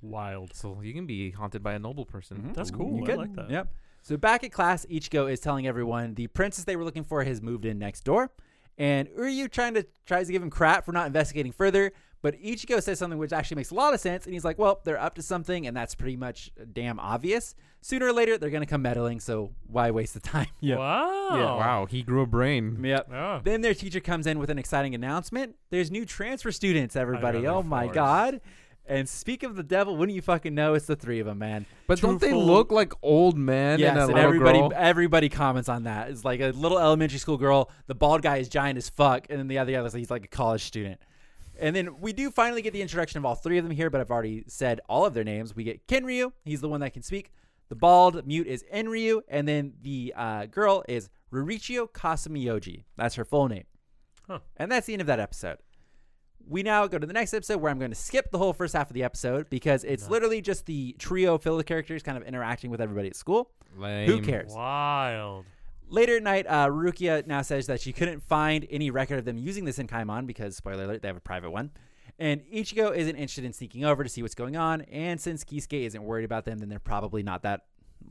[0.00, 0.54] Wild.
[0.54, 2.52] So you can be haunted by a noble person.
[2.54, 2.96] That's cool.
[2.98, 3.16] You I could.
[3.16, 3.50] like that.
[3.50, 3.68] Yep.
[4.02, 7.40] So back at class, Ichigo is telling everyone the princess they were looking for has
[7.40, 8.30] moved in next door,
[8.76, 11.92] And Uryu trying to tries to give him crap for not investigating further,
[12.24, 14.80] but Ichigo says something which actually makes a lot of sense, and he's like, "Well,
[14.82, 17.54] they're up to something, and that's pretty much damn obvious.
[17.82, 20.76] Sooner or later, they're gonna come meddling, so why waste the time?" Yeah.
[20.76, 21.28] Wow.
[21.32, 21.44] Yeah.
[21.56, 22.82] Wow, he grew a brain.
[22.82, 23.12] Yep.
[23.12, 23.40] Oh.
[23.44, 25.56] Then their teacher comes in with an exciting announcement.
[25.68, 27.46] There's new transfer students, everybody.
[27.46, 27.94] Oh of my course.
[27.94, 28.40] god.
[28.86, 31.66] And speak of the devil, wouldn't you fucking know it's the three of them, man?
[31.86, 34.72] But don't they look like old men yes, and a and everybody girl?
[34.74, 36.08] everybody comments on that.
[36.08, 37.70] It's like a little elementary school girl.
[37.86, 40.10] The bald guy is giant as fuck, and then the other guy looks like he's
[40.10, 41.00] like a college student.
[41.58, 44.00] And then we do finally get the introduction of all three of them here, but
[44.00, 45.54] I've already said all of their names.
[45.54, 47.32] We get Kenryu, he's the one that can speak.
[47.68, 52.84] The bald mute is Enryu, and then the uh, girl is Rurichiyo Kasumioji.
[52.96, 53.64] That's her full name.
[54.28, 54.40] Huh.
[54.56, 55.58] And that's the end of that episode.
[56.46, 58.74] We now go to the next episode where I'm going to skip the whole first
[58.74, 62.24] half of the episode because it's literally just the trio of filler characters kind of
[62.24, 63.50] interacting with everybody at school.
[64.06, 64.52] Who cares?
[64.52, 65.46] Wild.
[65.88, 69.36] Later at night, uh, Rukia now says that she couldn't find any record of them
[69.38, 71.70] using the Senkaimon because, spoiler alert, they have a private one.
[72.18, 74.82] And Ichigo isn't interested in sneaking over to see what's going on.
[74.82, 77.62] And since Kisuke isn't worried about them, then they're probably not that,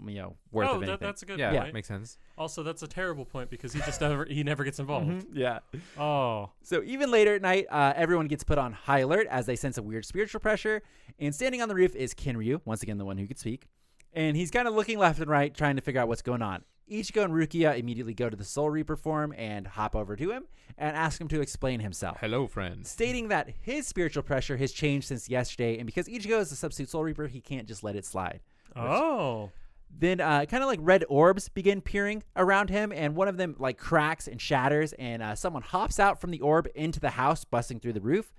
[0.05, 0.91] you know, worth oh, of anything.
[0.91, 1.73] that, that's a good Yeah, point.
[1.73, 2.17] makes sense.
[2.37, 5.25] Also, that's a terrible point because he just never he never gets involved.
[5.33, 5.59] yeah.
[5.97, 9.55] Oh, So even later at night, uh, everyone gets put on high alert as they
[9.55, 10.81] sense a weird spiritual pressure.
[11.17, 13.67] And standing on the roof is Kinryu, once again the one who could speak.
[14.11, 16.63] And he's kind of looking left and right, trying to figure out what's going on.
[16.89, 20.43] Ichigo and Rukia immediately go to the Soul Reaper form and hop over to him
[20.77, 22.17] and ask him to explain himself.
[22.19, 22.89] Hello, friends.
[22.89, 26.89] Stating that his spiritual pressure has changed since yesterday, and because Ichigo is a substitute
[26.89, 28.41] Soul Reaper, he can't just let it slide.
[28.75, 29.51] oh,
[29.95, 33.55] Then, uh, kind of like red orbs begin peering around him, and one of them
[33.59, 37.45] like cracks and shatters, and uh, someone hops out from the orb into the house,
[37.45, 38.33] busting through the roof.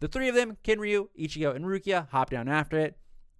[0.00, 2.96] The three of them, Kinryu, Ichigo, and Rukia, hop down after it.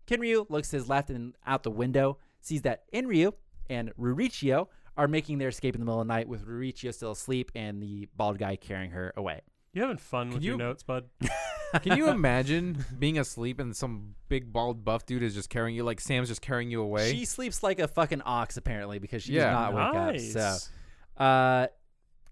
[0.07, 3.33] Kinryu looks to his left and out the window, sees that Inryu
[3.71, 7.13] and Rurichiyo are making their escape in the middle of the night, with Rurichiyo still
[7.13, 9.41] asleep and the bald guy carrying her away.
[9.73, 11.05] you having fun with your notes, bud?
[11.83, 15.83] Can you imagine being asleep and some big bald buff dude is just carrying you
[15.83, 17.11] like Sam's just carrying you away?
[17.11, 19.47] She sleeps like a fucking ox, apparently, because she Yeah.
[19.47, 20.21] does not wake up.
[20.21, 21.23] So.
[21.25, 21.67] Uh,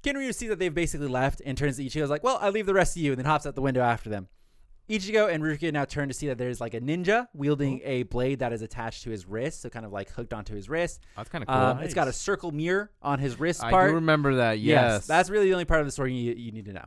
[0.04, 2.74] Kinryu sees that they've basically left and turns to Ichigo's like, well, I leave the
[2.74, 4.28] rest to you, and then hops out the window after them.
[4.90, 8.40] Ichigo and Rukia now turn to see that there's like a ninja wielding a blade
[8.40, 11.00] that is attached to his wrist, so kind of like hooked onto his wrist.
[11.16, 11.56] That's kind of cool.
[11.56, 13.90] Um, It's got a circle mirror on his wrist I part.
[13.90, 14.58] do remember that.
[14.58, 15.06] Yes.
[15.06, 16.84] that's really the only part of the story you, you need to know.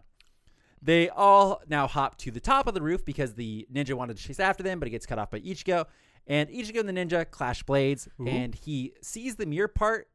[0.81, 4.23] They all now hop to the top of the roof because the ninja wanted to
[4.23, 5.85] chase after them, but it gets cut off by Ichigo.
[6.27, 10.07] And Ichigo and the ninja clash blades, and he sees the mirror part,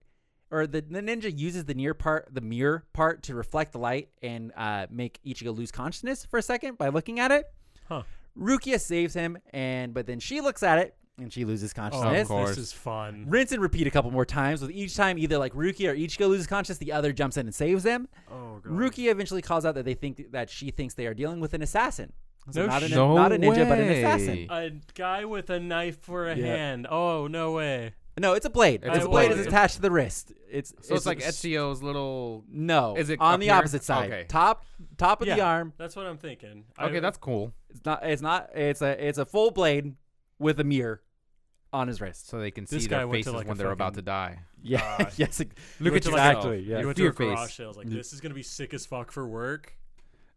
[0.50, 4.10] or the, the ninja uses the near part, the mirror part, to reflect the light
[4.22, 7.46] and uh, make Ichigo lose consciousness for a second by looking at it.
[7.90, 8.02] Huh.
[8.38, 12.28] Rukia saves him, and but then she looks at it and she loses consciousness.
[12.28, 12.50] course.
[12.50, 13.26] This is fun.
[13.28, 14.62] Rinse and repeat a couple more times.
[14.62, 17.54] With each time, either like Rukia or Ichigo loses consciousness, the other jumps in and
[17.54, 18.08] saves them.
[18.30, 18.72] Oh god.
[18.72, 21.62] Rukia eventually calls out that they think that she thinks they are dealing with an
[21.62, 22.12] assassin.
[22.52, 24.46] So No not, an, No not a ninja, but an assassin.
[24.50, 26.46] A guy with a knife for a Yeah.
[26.46, 26.86] hand.
[26.90, 27.94] Oh no way.
[28.18, 28.80] No, it's a blade.
[28.84, 29.28] It's It's, a a blade.
[29.28, 29.38] blade.
[29.38, 30.32] It's attached to the wrist.
[30.50, 32.44] It's so it's, like s- Ezio's little.
[32.50, 33.54] No, Is it on the here?
[33.54, 34.10] opposite side?
[34.10, 34.24] Okay.
[34.28, 34.64] Top,
[34.98, 35.72] top of the arm.
[35.78, 36.64] That's what I'm thinking.
[36.78, 37.52] I- Okay, that's cool.
[37.70, 38.04] It's not.
[38.04, 38.50] It's not.
[38.54, 39.06] It's a.
[39.08, 39.94] It's a full blade
[40.38, 41.02] with a mirror
[41.72, 42.28] on his wrist.
[42.28, 43.92] So they can This see guy their went to, faces like, a when they're about
[43.94, 44.38] fucking- to die.
[44.62, 44.98] Yeah.
[44.98, 45.12] God.
[45.16, 45.38] yes.
[45.40, 46.58] Look at went to, like, exactly.
[46.58, 46.66] yourself.
[46.68, 46.78] Yeah.
[46.80, 47.54] You went to Fear a garage face.
[47.56, 47.66] sale.
[47.66, 49.76] I was like, this is gonna be sick as fuck for work.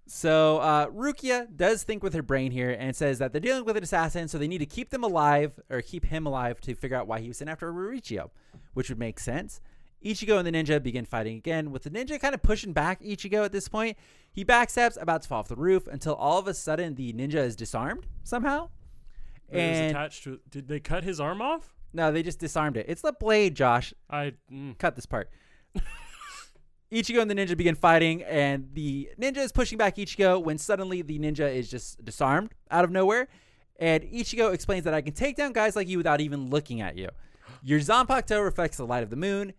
[0.05, 3.77] So uh, Rukia does think with her brain here and says that they're dealing with
[3.77, 6.97] an assassin, so they need to keep them alive or keep him alive to figure
[6.97, 8.29] out why he was sent after Rurichiyo,
[8.73, 9.61] which would make sense.
[10.03, 13.45] Ichigo and the ninja begin fighting again, with the ninja kind of pushing back Ichigo
[13.45, 13.97] at this point.
[14.31, 17.35] He backsteps, about to fall off the roof, until all of a sudden the ninja
[17.35, 18.69] is disarmed somehow.
[19.49, 20.39] It was And attached to.
[20.49, 21.73] Did they cut his arm off?
[21.95, 22.87] no, they just disarmed it.
[22.89, 23.93] It's the blade, Josh.
[24.09, 24.33] I.
[24.51, 24.77] Mm.
[24.79, 25.29] cut this part.
[26.91, 31.01] Ichigo and the ninja begin fighting, and the ninja is pushing back Ichigo when suddenly
[31.01, 33.27] the ninja is just disarmed out of nowhere.
[33.79, 36.95] And Ichigo explains that I can take down guys like you without even looking at
[36.95, 37.09] you.
[37.63, 39.53] Your Zanpakuto reflects the light of the moon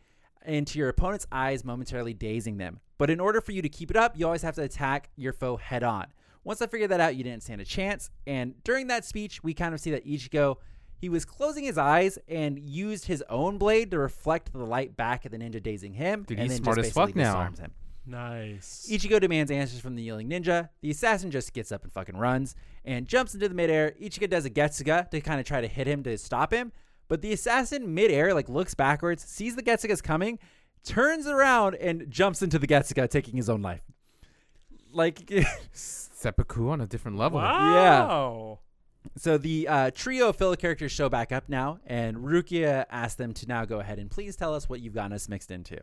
[0.45, 2.81] into your opponent's eyes, momentarily dazing them.
[2.99, 5.33] But in order for you to keep it up, you always have to attack your
[5.33, 6.07] foe head on.
[6.45, 8.11] Once I figured that out, you didn't stand a chance.
[8.27, 10.57] And during that speech, we kind of see that Ichigo
[11.05, 15.27] he was closing his eyes and used his own blade to reflect the light back
[15.27, 16.25] at the ninja, dazing him.
[16.27, 17.43] Dude, and he's then smart just as fuck now.
[17.43, 17.73] him.
[18.07, 18.89] Nice.
[18.91, 20.71] Ichigo demands answers from the yelling ninja.
[20.81, 22.55] The assassin just gets up and fucking runs
[22.87, 23.95] and jumps into the midair.
[24.01, 26.73] Ichigo does a Getsuga to kind of try to hit him to stop him,
[27.09, 30.39] but the assassin midair like looks backwards, sees the Getsuga's coming,
[30.85, 33.83] turns around and jumps into the Getsuga, taking his own life.
[34.93, 35.31] Like,
[35.73, 37.39] Seppuku on a different level.
[37.39, 38.61] Wow.
[39.17, 43.35] so the uh, trio of filler characters show back up now, and Rukia asks them
[43.35, 45.79] to now go ahead and please tell us what you've gotten us mixed into.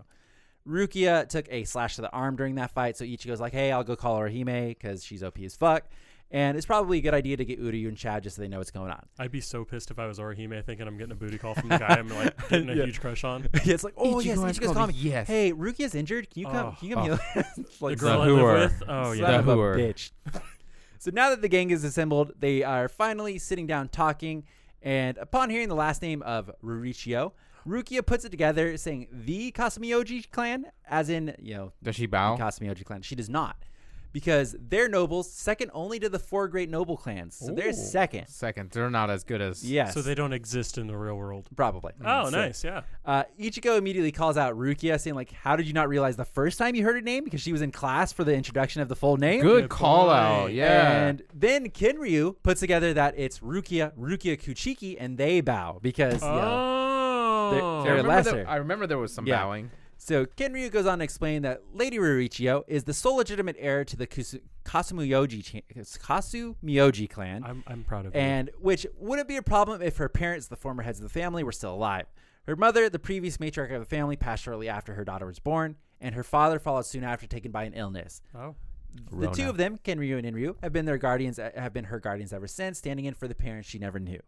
[0.68, 3.84] Rukia took a slash to the arm during that fight, so Ichigo's like, hey, I'll
[3.84, 5.86] go call Orihime because she's OP as fuck.
[6.34, 8.58] And it's probably a good idea to get Uryu and Chad just so they know
[8.60, 9.06] what's going on.
[9.20, 11.68] I'd be so pissed if I was Orihime thinking I'm getting a booty call from
[11.68, 12.86] the guy I'm like getting a Yeah.
[12.86, 13.42] huge crush on.
[13.66, 15.04] yeah, it's like, oh, yes, Ichigo has Ichigo's called calling me.
[15.04, 15.10] me.
[15.10, 15.28] Yes.
[15.28, 16.30] Hey, Rukia's injured.
[16.30, 16.68] Can you come?
[16.68, 17.20] Oh, can you come heal?
[17.36, 17.42] Oh.
[17.58, 18.84] It's The like, girl the I live with.
[18.88, 19.40] Oh son yeah.
[19.40, 19.76] of a whoer.
[19.78, 20.12] bitch.
[21.00, 24.46] so now that the gang is assembled, they are finally sitting down talking.
[24.82, 27.34] And upon hearing the last name of Rurichiyo,
[27.68, 32.38] Rukia puts it together saying the Kasumioji clan, as in, you know, Does she bow?
[32.38, 33.02] Kasumioji clan.
[33.02, 33.58] She does not.
[34.14, 37.36] Because they're nobles, second only to the four great noble clans.
[37.36, 37.74] So they're Ooh.
[37.74, 38.28] second.
[38.28, 39.64] Second, they're not as good as.
[39.64, 39.94] Yes.
[39.94, 41.48] So they don't exist in the real world.
[41.56, 41.94] Probably.
[42.04, 42.64] Oh, So, nice.
[42.64, 42.82] Yeah.
[43.06, 46.58] Uh, Ichigo immediately calls out Rukia, saying, like, how did you not realize the first
[46.58, 47.24] time you heard her name?
[47.24, 49.42] Because she was in class for the introduction of the full name.
[49.42, 50.18] Good Good call point.
[50.20, 50.54] out.
[50.54, 51.02] Yeah.
[51.08, 56.28] And then Kinryu puts together that it's Rukia, Rukia Kuchiki, and they bow because, you
[56.28, 56.78] know.
[56.78, 57.52] Oh.
[57.52, 58.32] they're- I they're remember, lesser.
[58.32, 59.44] there, I remember there was some Yeah.
[59.44, 59.72] bowing.
[60.04, 63.96] So Kinryu goes on to explain that Lady Rurichiyo is the sole legitimate heir to
[63.96, 67.44] the Kusu- Kasumuyoji, cha- Kasumioji clan.
[67.44, 68.20] I'm, I'm proud of you.
[68.20, 71.44] and which wouldn't be a problem if her parents, the former heads of the family,
[71.44, 72.08] were still alive.
[72.48, 75.76] Her mother, the previous matriarch of the family, passed shortly after her daughter was born,
[76.02, 78.24] and her father followed soon after, taken by an illness.
[78.34, 78.56] Oh.
[79.12, 82.00] The two of them, Kenryu and Inryu, have been their guardians, uh, have been her
[82.00, 84.20] guardians ever since, standing in for the parents she never knew.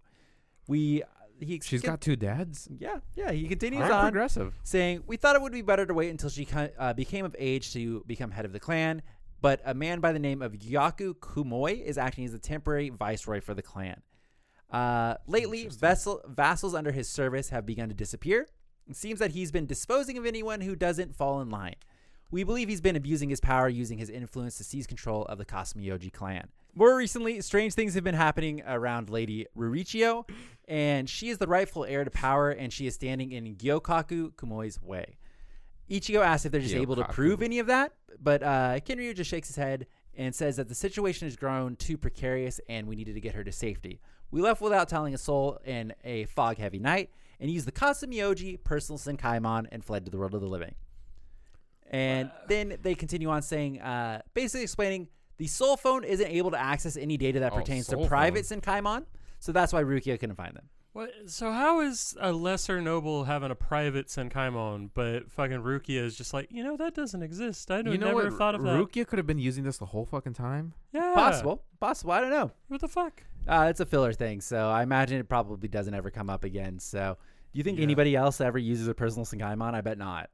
[0.68, 1.02] We,
[1.44, 2.68] he, She's got two dads.
[2.80, 3.32] yeah, yeah.
[3.32, 4.54] He continues on progressive.
[4.64, 7.74] saying, "We thought it would be better to wait until she uh, became of age
[7.74, 9.02] to become head of the clan,
[9.42, 13.42] but a man by the name of Yaku Kumoi is acting as the temporary viceroy
[13.42, 14.02] for the clan.
[14.72, 18.48] Uh, lately, vessel, vassals under his service have begun to disappear.
[18.90, 21.76] It seems that he's been disposing of anyone who doesn't fall in line.
[22.32, 25.46] We believe he's been abusing his power, using his influence to seize control of the
[25.46, 26.48] Kasumioji clan.
[26.74, 30.28] More recently, strange things have been happening around Lady Rurichiyo,
[30.68, 34.82] and she is the rightful heir to power, and she is standing in Gyokaku Kumoi's
[34.82, 35.18] way.
[35.90, 39.30] Ichigo asks if they're just able to prove any of that, but uh, Kinryu just
[39.30, 43.16] shakes his head and says that the situation has grown too precarious and we needed
[43.16, 44.00] to get her to safety.
[44.32, 48.64] We left without telling a soul in a fog heavy night and used the Kasumioji
[48.64, 50.76] personal Senkaimon and fled to the world of the living.
[51.90, 56.60] And then they continue on saying, uh, basically explaining the soul phone isn't able to
[56.60, 59.06] access any data that Oh, pertains to private Senkaimon,
[59.44, 60.70] so that's why Rukia couldn't find them.
[60.94, 61.12] What?
[61.26, 66.34] So how is a lesser noble having a private Senkaimon, but fucking Rukia is just
[66.34, 67.70] like, you know, that doesn't exist.
[67.72, 68.38] I You know never what?
[68.38, 68.78] thought of that.
[68.80, 70.74] Rukia could have been using this the whole fucking time.
[70.94, 71.14] yeah.
[71.14, 72.14] Possible, possible.
[72.14, 72.52] I don't know.
[72.70, 73.24] What the fuck?
[73.48, 76.80] Uh, it's a filler thing, so I imagine it probably doesn't ever come up again.
[76.80, 77.18] So,
[77.52, 77.84] do you think Yeah.
[77.84, 79.74] anybody else ever uses a personal Senkaimon?
[79.74, 80.30] I bet not.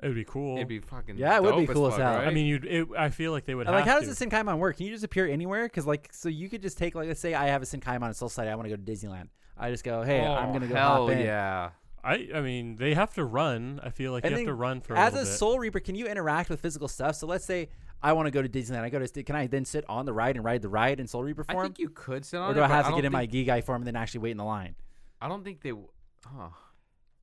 [0.00, 0.56] It would be cool.
[0.56, 1.16] It'd be fucking.
[1.18, 2.16] Yeah, it would be dope cool as fuck, hell.
[2.18, 2.28] right?
[2.28, 2.64] I mean, you'd.
[2.64, 4.06] It, I feel like they would I'm like, have how to.
[4.06, 4.76] does the Senkaimon work?
[4.76, 5.64] Can you just appear anywhere?
[5.64, 8.14] Because like, so you could just take like, let's say I have a Senkaimon in
[8.14, 8.50] Soul Society.
[8.50, 9.28] I want to go to Disneyland.
[9.58, 11.18] I just go, hey, I'm Oh, gonna go hell hop in.
[11.20, 11.70] yeah.
[12.04, 12.28] I.
[12.32, 13.80] I mean, they have to run.
[13.82, 15.36] I feel like And they have then to run for As a a little bit.
[15.38, 17.16] Soul Reaper, can you interact with physical stuff?
[17.16, 17.68] So let's say
[18.00, 18.82] I want to go to Disneyland.
[18.82, 19.22] I go to.
[19.24, 21.50] Can I then sit on the ride and ride the ride in Soul Reaper form?
[21.50, 22.54] I form, think you could sit on or it.
[22.54, 24.20] do I but have to don't get in my think- Gigai form and then actually
[24.20, 24.76] wait in the line?
[25.20, 25.70] I don't think they.
[25.70, 25.88] w-
[26.38, 26.52] Oh.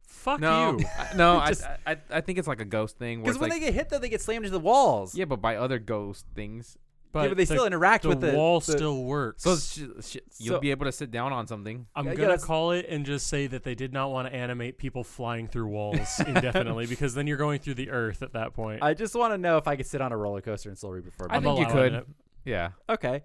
[0.08, 0.86] Fuck No, you.
[1.00, 3.20] I- no, I, Just- I, I think it's like a ghost thing.
[3.20, 5.16] Where Because it's when like, they get hit, though, they get slammed into the walls.
[5.16, 6.78] yeah, but by other ghost things.
[7.12, 9.44] But, yeah, but they the, still interact the with the wall the- still works.
[9.44, 11.86] So sh- sh- you'll So- be able to sit down on something.
[11.96, 14.28] I'm Yeah, yeah, gonna that's- call it and just say that they did not want
[14.28, 18.34] to animate people flying through walls indefinitely because then you're going through the earth at
[18.34, 18.84] that point.
[18.84, 20.92] I just want to know if I could sit on a roller coaster in Soul
[20.92, 21.56] Reaper for a I I'm minute.
[21.56, 22.00] think you allowing could.
[22.02, 22.08] it.
[22.44, 22.70] Yeah.
[22.90, 23.24] Okay.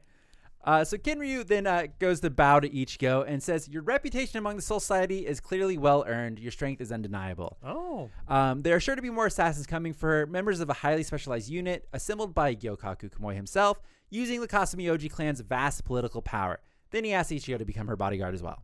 [0.63, 4.57] Uh, so Kinryu then uh, goes to bow to Ichigo and says, "Your reputation among
[4.57, 6.39] the Soul Society is clearly well earned.
[6.39, 7.57] Your strength is undeniable.
[7.65, 10.75] Oh, Um, there are sure to be more assassins coming for her, members of a
[10.75, 16.61] highly specialized unit assembled by Gyokaku Kumoi himself, using the Kasumioji clan's vast political power.
[16.91, 18.63] Then he asks Ichigo to become her bodyguard as well.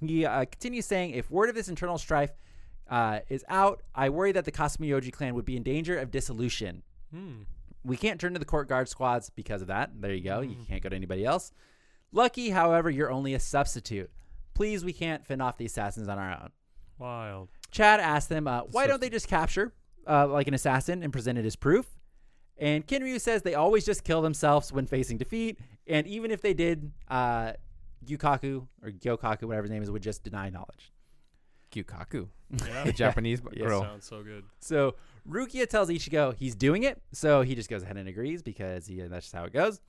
[0.00, 2.32] He uh, continues saying, if word of this internal strife
[2.90, 6.82] uh, is out, I worry that the Kasumioji clan would be in danger of dissolution.
[7.12, 7.42] hmm.
[7.88, 9.90] We can't turn to the court guard squads because of that.
[10.00, 10.40] There you go.
[10.40, 11.50] You can't go to anybody else.
[12.12, 14.10] Lucky, however, you're only a substitute.
[14.54, 16.50] Please, we can't fend off the assassins on our own.
[16.98, 17.48] wild.
[17.70, 19.72] Chad asked them, uh, why don't they just capture
[20.08, 21.86] uh, like an assassin and present it as proof?
[22.56, 26.54] And Kinryu says they always just kill themselves when facing defeat, and even if they
[26.54, 27.52] did, uh,
[28.04, 30.92] Yukaku or Gyokaku, whatever his name is, would just deny knowledge.
[31.70, 32.28] Kyukaku,
[32.66, 33.82] Yeah, the Japanese Yeah, girl.
[33.82, 34.44] sounds so good.
[34.60, 34.94] So
[35.28, 39.00] Rukia tells Ichigo he's doing it, so he just goes ahead and agrees because he,
[39.00, 39.80] that's just how it goes.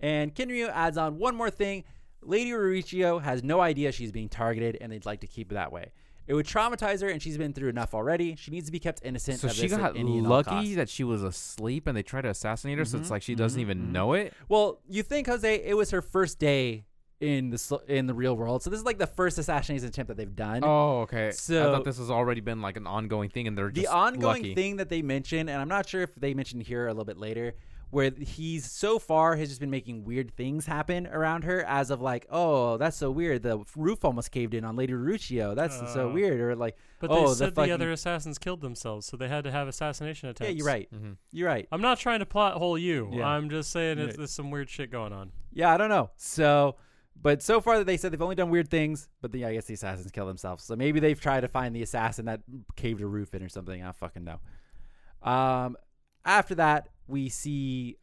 [0.00, 1.84] And Kinryu adds on one more thing:
[2.22, 5.72] Lady Ruichio has no idea she's being targeted, and they'd like to keep it that
[5.72, 5.92] way.
[6.28, 8.36] It would traumatize her, and she's been through enough already.
[8.36, 9.40] She needs to be kept innocent.
[9.40, 12.28] So of she this got any lucky that she was asleep and they tried to
[12.30, 12.84] assassinate her.
[12.84, 13.90] So it's Mhm, like she doesn't mhm, even mhm.
[13.92, 14.32] know it.
[14.48, 15.52] Well, you think Jose?
[15.64, 16.84] It was her first day
[17.22, 18.62] in the in the real world.
[18.62, 20.62] So this is like the first assassination attempt that they've done.
[20.64, 21.28] Oh, okay.
[21.28, 24.54] I thought this has already been like an ongoing thing, and they're the ongoing lucky.
[24.54, 27.18] thing that they mention, and I'm not sure if they mentioned here a little bit
[27.18, 27.54] later,
[27.90, 32.00] where he's so far has just been making weird things happen around her, as of
[32.00, 33.42] like, oh, that's so weird.
[33.42, 35.54] The roof almost caved in on Lady Ruccio.
[35.54, 36.12] That's so Oh.
[36.12, 36.40] weird.
[36.40, 39.44] Or like, But oh, they said the, fucking- other assassins killed themselves, so they had
[39.44, 40.50] to have assassination attempts.
[40.50, 40.88] yeah, you're right.
[40.92, 41.16] Mhm.
[41.32, 41.68] You're right.
[41.70, 43.10] I'm not trying to plot hole you.
[43.12, 43.26] Yeah.
[43.26, 44.16] I'm just saying it's, Right.
[44.16, 45.30] there's some weird shit going on.
[45.52, 46.10] Yeah, I don't know.
[46.16, 46.76] So,
[47.22, 49.66] but so far that they said they've only done weird things, but the, I guess
[49.66, 50.64] the assassins kill themselves.
[50.64, 52.40] So maybe they've tried to find the assassin that
[52.76, 53.80] caved a roof in or something.
[53.80, 54.40] I don't fucking know.
[55.22, 55.76] Um,
[56.24, 57.96] after that, we see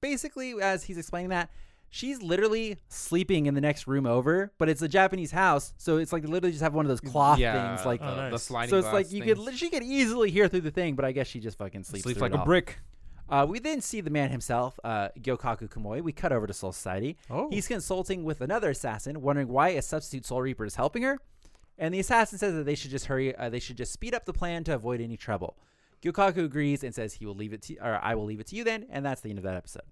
[0.00, 1.50] basically as he's explaining that
[1.88, 6.12] she's literally sleeping in the next room over, but it's a Japanese house, so it's
[6.12, 8.00] like they literally just have one of those cloth yeah, things, like.
[8.02, 8.42] Oh, the, the nice.
[8.42, 8.70] sliding.
[8.70, 9.48] so it's glass like you could things.
[9.48, 12.04] li- she could easily hear through the thing, but I guess she just fucking sleeps,
[12.04, 12.44] sleeps like it a all.
[12.44, 12.78] brick.
[13.28, 16.00] Uh, we then see the man himself, uh, Gyokaku Kumoi.
[16.00, 17.16] We cut over to Soul Society.
[17.28, 17.48] Oh.
[17.50, 21.18] He's consulting with another assassin, wondering why a substitute Soul Reaper is helping her.
[21.78, 23.34] And the assassin says that they should just hurry.
[23.36, 25.56] Uh, they should just speed up the plan to avoid any trouble.
[26.02, 28.56] Gyokaku agrees and says he will leave it to, or I will leave it to
[28.56, 28.86] you then.
[28.90, 29.82] And that's the end of that episode.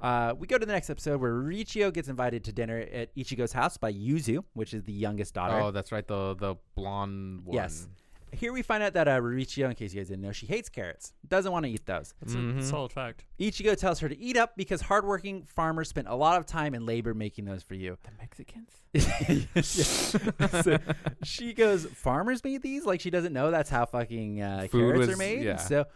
[0.00, 3.52] Uh, we go to the next episode where Rurichiyo gets invited to dinner at Ichigo's
[3.52, 5.58] house by Yuzu, which is the youngest daughter.
[5.60, 6.06] Oh, that's right.
[6.06, 7.56] The the blonde one.
[7.56, 7.88] Yes.
[8.32, 10.68] Here we find out that uh, Rurichiyo, in case you guys didn't know, she hates
[10.68, 11.12] carrots.
[11.26, 12.14] Doesn't want to eat those.
[12.20, 13.24] That's a solid fact.
[13.40, 16.86] Ichigo tells her to eat up because hardworking farmers spent a lot of time and
[16.86, 17.96] labor making those for you.
[18.04, 18.70] The Mexicans.
[19.62, 20.78] So
[21.22, 22.84] she goes, farmers made these?
[22.86, 25.42] Like she doesn't know that's how fucking uh, Food carrots was- are made.
[25.42, 25.56] yeah.
[25.56, 25.86] So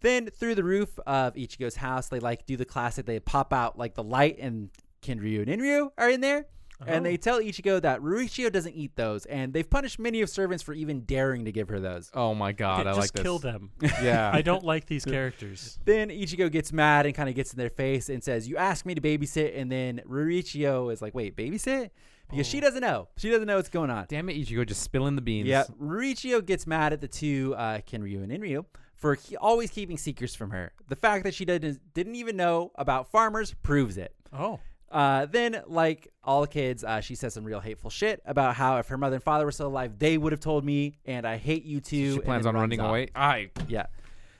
[0.00, 3.06] then through the roof of Ichigo's house, they like do the classic.
[3.06, 4.70] They pop out like the light and
[5.02, 6.46] Kinryu and Inryu are in there.
[6.86, 7.08] And Oh.
[7.10, 10.72] they tell Ichigo that Rurichiyo doesn't eat those, and they've punished many of servants for
[10.74, 12.10] even daring to give her those.
[12.14, 13.22] Oh my god, Okay, I just like this.
[13.22, 13.70] kill them.
[14.02, 14.30] Yeah.
[14.32, 15.78] I don't like these characters.
[15.84, 18.84] Then Ichigo gets mad and kind of gets in their face and says, "You asked
[18.86, 21.90] me to babysit," and then Rurichiyo is like, "Wait, babysit?"
[22.30, 22.60] Because she Oh.
[22.62, 23.08] doesn't know.
[23.18, 24.06] She doesn't know what's going on.
[24.08, 25.46] Damn it, Ichigo, just spilling the beans.
[25.48, 28.64] Yeah, Rurichiyo gets mad at the two uh, Kinryu and Inryu
[28.94, 30.72] for ke- always keeping secrets from her.
[30.88, 34.14] The fact that she didn't didn't even know about farmers proves it.
[34.32, 38.54] Oh, Uh, then, like all the kids, uh, she says some real hateful shit about
[38.54, 41.26] how if her mother and father were still alive, they would have told me, and
[41.26, 42.14] I hate you too.
[42.14, 42.90] She plans on running off.
[42.90, 43.08] away.
[43.14, 43.86] I Yeah.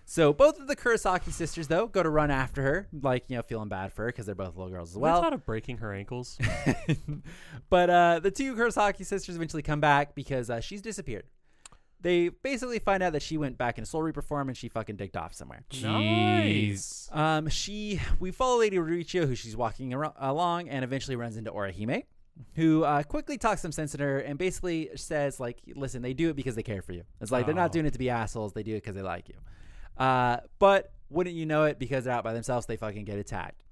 [0.04, 3.42] So both of the Kurosaki sisters, though, go to run after her, like you know,
[3.42, 5.22] feeling bad for her because they're both little girls as well, I well.
[5.22, 6.38] thought of breaking her ankles.
[7.70, 11.24] but uh, the two Kurosaki sisters eventually come back because uh, she's disappeared.
[12.02, 14.96] They basically find out that she went back into Soul Reaper form and she fucking
[14.96, 15.62] dicked off somewhere.
[15.82, 17.08] nice.
[17.12, 21.50] Um, she we follow Lady Rurichiyo, who she's walking ar- along, and eventually runs into
[21.52, 22.04] Orihime,
[22.56, 26.28] who uh, quickly talks some sense in her and basically says like, "Listen, they do
[26.30, 27.04] it because they care for you.
[27.20, 27.72] It's like they're not Oh.
[27.74, 28.52] doing it to be assholes.
[28.52, 29.36] They do it because they like you."
[29.96, 31.78] Uh, but wouldn't you know it?
[31.78, 33.62] Because they're out by themselves, they fucking get attacked.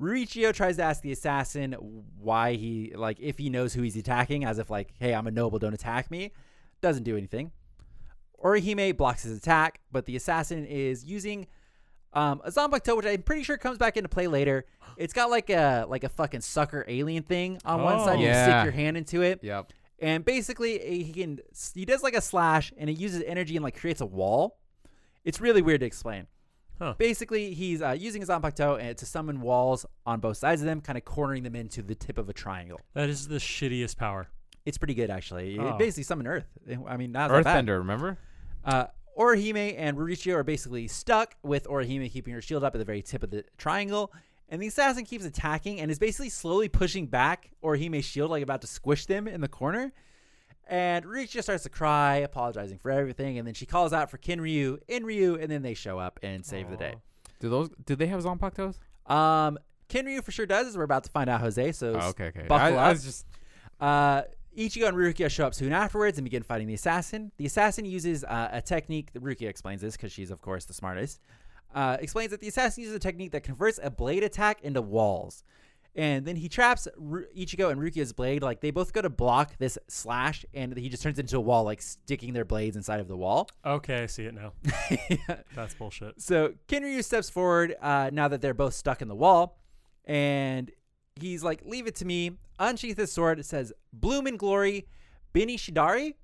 [0.00, 1.72] Rurichiyo tries to ask the assassin
[2.18, 5.30] why he like if he knows who he's attacking, as if like, "Hey, I'm a
[5.30, 6.32] noble, don't attack me."
[6.80, 7.50] Doesn't do anything.
[8.42, 11.46] Orihime blocks his attack, but the assassin is using
[12.12, 14.64] um, a Zanpakuto, which I'm pretty sure comes back into play later.
[14.96, 18.04] It's got like a like a fucking sucker alien thing on one Oh.
[18.04, 18.18] side.
[18.18, 18.62] You Yeah.
[18.62, 19.72] stick your hand into it, Yep.
[20.00, 21.38] and basically he can
[21.74, 24.58] he does like a slash, and it uses energy and like creates a wall.
[25.24, 26.26] It's really weird to explain.
[26.80, 26.94] Huh.
[26.98, 30.80] Basically, he's uh, using his Zanpakuto and to summon walls on both sides of them,
[30.80, 32.80] kind of cornering them into the tip of a triangle.
[32.94, 34.26] That is the shittiest power.
[34.64, 35.54] It's pretty good actually.
[35.56, 35.76] It Oh.
[35.76, 36.46] basically summon Earth.
[36.88, 37.66] I mean, not that bad.
[37.66, 38.18] Earthbender, remember?
[38.68, 38.86] Uh,
[39.18, 43.02] Orihime and Rurichiyo are basically stuck with Orihime keeping her shield up at the very
[43.02, 44.12] tip of the triangle.
[44.50, 48.60] And the assassin keeps attacking and is basically slowly pushing back Orihime's shield, like about
[48.62, 49.92] to squish them in the corner.
[50.68, 53.38] And Rurichiyo starts to cry, apologizing for everything.
[53.38, 56.70] And then she calls out for Kinryu, Inryu, and then they show up and save
[56.70, 56.94] the day.
[57.40, 57.70] Do those?
[57.86, 58.76] Do they have Zanpakutos?
[59.06, 61.72] Um, Kinryu for sure does, as we're about to find out, Jose.
[61.72, 62.44] So Oh, okay, okay.
[62.46, 63.26] buckle I, I was just
[63.80, 64.22] Uh,
[64.58, 67.30] Ichigo and Rukia show up soon afterwards and begin fighting the assassin.
[67.36, 69.12] The assassin uses uh, a technique.
[69.14, 71.20] Rukia explains this because she's, of course, the smartest.
[71.72, 75.44] Uh, explains that the assassin uses a technique that converts a blade attack into walls.
[75.94, 78.42] And then he traps Ru- Ichigo and Rukia's blade.
[78.42, 81.40] Like they both go to block this slash, and he just turns it into a
[81.40, 83.48] wall, like sticking their blades inside of the wall.
[83.64, 84.52] Okay, I see it now.
[85.54, 86.20] That's bullshit.
[86.20, 89.58] So Kinryu steps forward uh, now that they're both stuck in the wall,
[90.04, 90.70] and
[91.22, 93.38] he's like, "Leave it to me." Unsheath his sword.
[93.38, 94.86] It says, "Bloom in glory,
[95.34, 96.14] Benishidare,"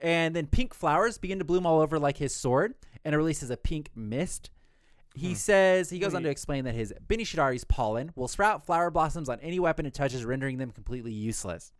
[0.00, 3.50] and then pink flowers begin to bloom all over like his sword, and it releases
[3.50, 4.50] a pink mist.
[5.14, 9.28] He says he goes on to explain that his Benishidare's pollen will sprout flower blossoms
[9.28, 11.72] on any weapon it touches, rendering them completely useless.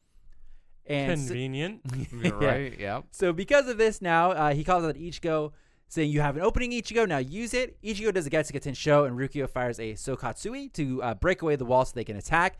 [0.85, 1.81] And so- Convenient.
[2.13, 2.31] Yeah.
[2.33, 2.79] right.
[2.79, 3.05] Yep.
[3.13, 5.53] so because of this, now uh, he calls out Ichigo,
[5.88, 7.09] saying, "You have an opening, Ichigo.
[7.09, 11.15] Now use it." Ichigo does a Getsuga show, and Rukio fires a Sokatsui to uh,
[11.15, 12.59] break away the wall so they can attack.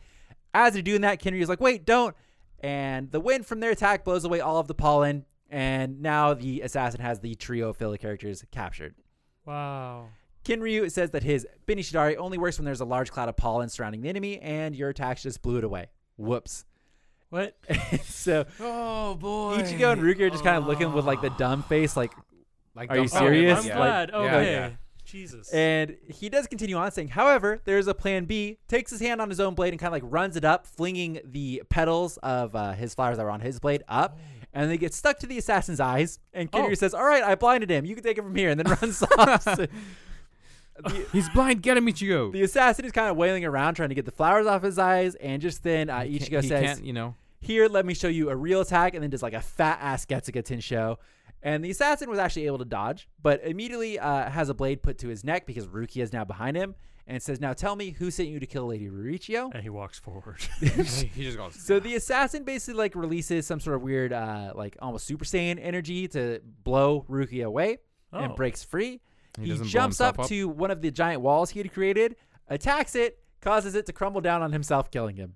[0.53, 2.15] As they're doing that, Kinryu's like, wait, don't.
[2.59, 5.25] And the wind from their attack blows away all of the pollen.
[5.49, 8.95] And now the assassin has the trio of filler characters captured.
[9.45, 10.07] Wow.
[10.45, 14.01] Kinryu says that his Benishidare only works when there's a large cloud of pollen surrounding
[14.01, 15.87] the enemy, and your attacks just blew it away.
[16.17, 16.65] Whoops.
[17.29, 17.55] What?
[18.03, 19.57] so Oh boy.
[19.59, 22.11] Ichigo and Ruki are just kind of looking with like the dumb face, like,
[22.75, 23.59] Like Are you dumb- serious?
[23.61, 23.75] I'm Yeah.
[23.77, 24.09] glad.
[24.11, 24.51] Yeah, okay.
[24.51, 24.69] yeah.
[25.13, 25.49] Jesus.
[25.53, 29.29] and he does continue on saying, however, there's a plan B, takes his hand on
[29.29, 32.73] his own blade and kind of like runs it up, flinging the petals of uh,
[32.73, 34.17] his flowers that were on his blade up,
[34.53, 36.19] and they get stuck to the assassin's eyes.
[36.33, 36.73] And Kinryu Oh.
[36.73, 37.85] says, all right, I blinded him.
[37.85, 39.45] You can take it from here, and then runs off.
[39.55, 39.69] The,
[41.13, 41.61] He's blind.
[41.61, 42.31] Get him, Ichigo.
[42.31, 45.13] the assassin is kind of wailing around trying to get the flowers off his eyes,
[45.15, 47.13] and just then uh, He can't- Ichigo he says, can't, you know.
[47.41, 50.05] here, let me show you a real attack, and then does like a fat ass
[50.07, 50.97] Getsuga show.
[51.45, 54.97] And the assassin was actually able to dodge, but immediately uh, has a blade put
[54.99, 56.73] to his neck because Ruki is now behind him
[57.05, 59.51] and says, Now tell me who sent you to kill Lady Rurichiyo?
[59.53, 60.37] and he walks forward.
[60.61, 61.55] he just goes.
[61.61, 65.59] So the assassin basically like releases some sort of weird, uh, like almost Super Saiyan
[65.61, 67.79] energy to blow Ruki away
[68.13, 68.35] and Oh.
[68.35, 69.01] breaks free.
[69.37, 70.27] He He, jumps up, up?
[70.27, 72.15] to one of the giant walls he had created,
[72.47, 75.33] attacks it, causes it to crumble down on himself, killing him.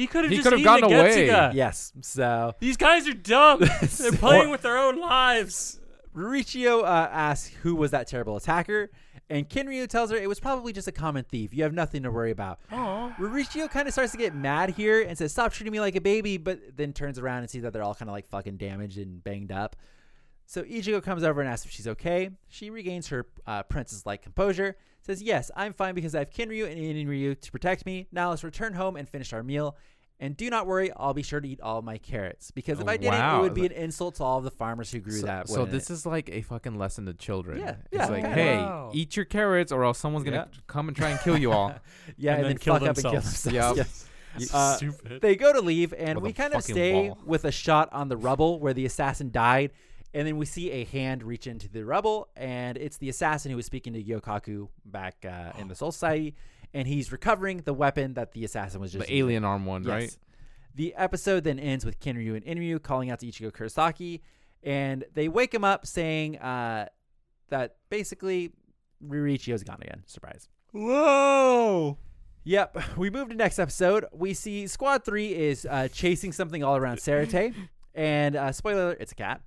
[0.00, 1.28] He could have He just could've eaten gotten the away.
[1.28, 1.52] Getsuga.
[1.52, 1.92] Yes.
[2.00, 3.60] So These guys are dumb.
[3.98, 5.78] They're playing with their own lives.
[6.16, 8.90] Rurichiyo uh, asks who was that terrible attacker,
[9.28, 11.52] and Kinryu tells her it was probably just a common thief.
[11.52, 12.60] You have nothing to worry about.
[12.72, 13.14] Oh.
[13.18, 16.00] Rurichiyo kind of starts to get mad here and says, "Stop treating me like a
[16.00, 18.96] baby," but then turns around and sees that they're all kind of like fucking damaged
[18.96, 19.76] and banged up.
[20.50, 22.28] So Ichigo comes over and asks if she's okay.
[22.48, 24.76] She regains her uh, princess-like composure.
[25.00, 28.08] Says, "Yes, I'm fine because I have Kinryu and Inryu to protect me.
[28.10, 29.76] Now let's return home and finish our meal."
[30.18, 32.90] And do not worry, I'll be sure to eat all my carrots because if Oh,
[32.90, 33.38] I didn't, wow.
[33.38, 35.48] it would be an insult to all of the farmers who grew So, that.
[35.48, 35.92] so wouldn't this it?
[35.94, 37.58] is like a fucking lesson to children.
[37.60, 38.34] Yeah, yeah, It's like, kinda.
[38.34, 38.90] hey, Wow.
[38.92, 40.60] eat your carrots or else someone's gonna Yeah.
[40.66, 41.68] come and try and kill you all.
[42.18, 43.42] Yeah, And and, then then, kill fuck up and kill themselves.
[43.44, 43.78] themselves.
[43.78, 43.86] Yep.
[44.40, 44.54] Yes.
[44.54, 45.22] Uh, Stupid.
[45.22, 47.18] They go to leave, and With we a kind of fucking stay wall.
[47.24, 49.70] with a shot on the rubble where the assassin died,
[50.14, 53.56] and then we see a hand reach into the rubble, and it's the assassin who
[53.56, 56.34] was speaking to Yokaku back uh, in the Soul Society,
[56.74, 59.26] and he's recovering the weapon that the assassin was just the using.
[59.26, 59.90] alien arm one, Yes.
[59.90, 60.16] right?
[60.74, 64.20] The episode then ends with Kinryu and Inryu calling out to Ichigo Kurosaki,
[64.62, 66.86] and they wake him up saying uh,
[67.48, 68.52] that basically
[69.04, 70.02] Rurichiyo's gone again.
[70.06, 70.48] Surprise.
[70.72, 71.98] Whoa.
[72.44, 72.78] Yep.
[72.96, 74.04] We move to next episode.
[74.12, 77.54] We see Squad 3 is uh, chasing something all around Seireitei.
[77.94, 79.40] and uh, spoiler alert, it's a cat.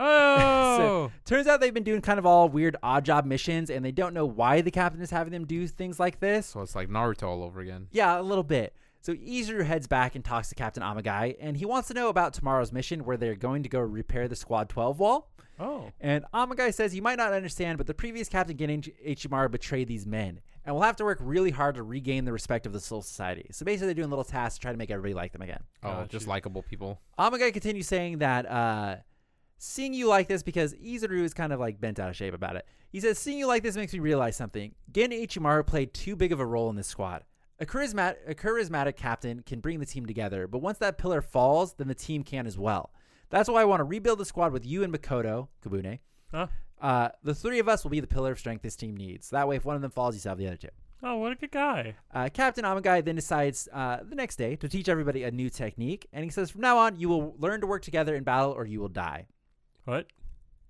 [0.00, 1.10] Oh.
[1.24, 4.14] Turns out they've been doing kind of all weird odd job missions and they don't
[4.14, 6.46] know why the captain is having them do things like this.
[6.46, 7.88] So it's like Naruto all over again.
[7.90, 8.74] Yeah, a little bit.
[9.02, 12.32] So Izuru heads back and talks to Captain Amagai and he wants to know about
[12.34, 15.30] tomorrow's mission where they're going to go repair the Squad 12 wall.
[15.58, 15.90] oh.
[16.00, 20.06] And Amagai says you might not understand, but the previous captain Gin Ichimaru betrayed these
[20.06, 23.00] men, and we'll have to work really hard to regain the respect of the Soul
[23.02, 23.46] Society.
[23.52, 25.62] So basically, they're doing little tasks to try to make everybody like them again.
[25.82, 27.00] Oh, Got just likable people.
[27.18, 28.96] Amagai continues saying that uh,
[29.62, 32.56] seeing you like this because Izuru is kind of like bent out of shape about
[32.56, 32.66] it.
[32.90, 34.74] He says, "Seeing you like this makes me realize something.
[34.90, 37.24] Gin Ichimaru played too big of a role in this squad."
[37.60, 41.74] A, charismat- a charismatic captain can bring the team together, but once that pillar falls,
[41.74, 42.90] then the team can as well.
[43.28, 45.98] That's why I want to rebuild the squad with you and Makoto, Kibune,
[46.32, 46.46] Huh?
[46.80, 49.28] uh, the three of us will be the pillar of strength this team needs.
[49.28, 50.68] That way, if one of them falls, you still have the other two.
[51.02, 51.96] Oh, what a good guy.
[52.12, 56.06] Uh, Captain Amagai then decides uh, the next day to teach everybody a new technique,
[56.14, 58.64] and he says, from now on, you will learn to work together in battle or
[58.66, 59.26] you will die.
[59.90, 60.06] What?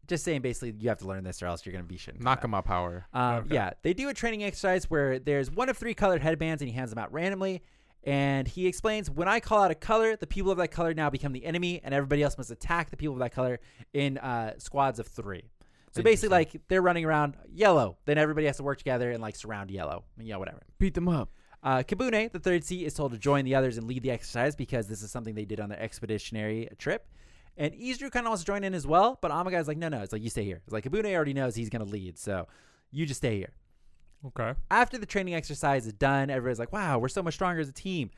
[0.09, 2.15] Just saying, basically, you have to learn this or else you're going to be shit.
[2.15, 2.43] in combat.
[2.43, 3.07] Nakama power.
[3.13, 3.55] Um, Okay.
[3.55, 6.75] Yeah, they do a training exercise where there's one of three colored headbands, and he
[6.75, 7.63] hands them out randomly.
[8.03, 11.11] And he explains, when I call out a color, the people of that color now
[11.11, 13.61] become the enemy, and everybody else must attack the people of that color
[13.93, 15.51] in uh, squads of three.
[15.93, 19.37] So basically, like they're running around yellow, then everybody has to work together and like
[19.37, 20.05] surround yellow.
[20.19, 20.63] Yeah, whatever.
[20.79, 21.29] Beat them up.
[21.63, 24.57] Uh, Kibune, the third seat, is told to join the others and lead the exercise
[24.57, 27.07] because this is something they did on their expeditionary trip.
[27.57, 30.01] And Izuru kind of wants to join in as well, but Amagai's like, no, no,
[30.01, 30.63] it's like you stay here.
[30.65, 32.47] It's like Kibune already knows he's going to lead, so
[32.91, 33.53] you just stay here.
[34.27, 34.55] Okay.
[34.71, 37.73] After the training exercise is done, everybody's like, wow, we're so much stronger as a
[37.73, 38.11] team.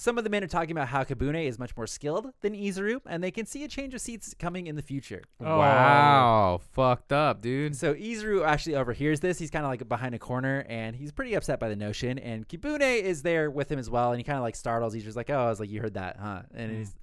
[0.00, 3.00] Some of the men are talking about how Kibune is much more skilled than Izuru,
[3.04, 5.24] and they can see a change of seats coming in the future.
[5.40, 5.58] Oh.
[5.58, 7.74] Wow, fucked up, dude.
[7.74, 9.40] So Izuru actually overhears this.
[9.40, 12.16] He's kind of like behind a corner, and he's pretty upset by the notion.
[12.20, 14.92] And Kibune is there with him as well, and he kind of like startles.
[14.92, 16.78] He's just like, "Oh, I was like, you heard that, huh?" And mm.
[16.78, 16.94] he's,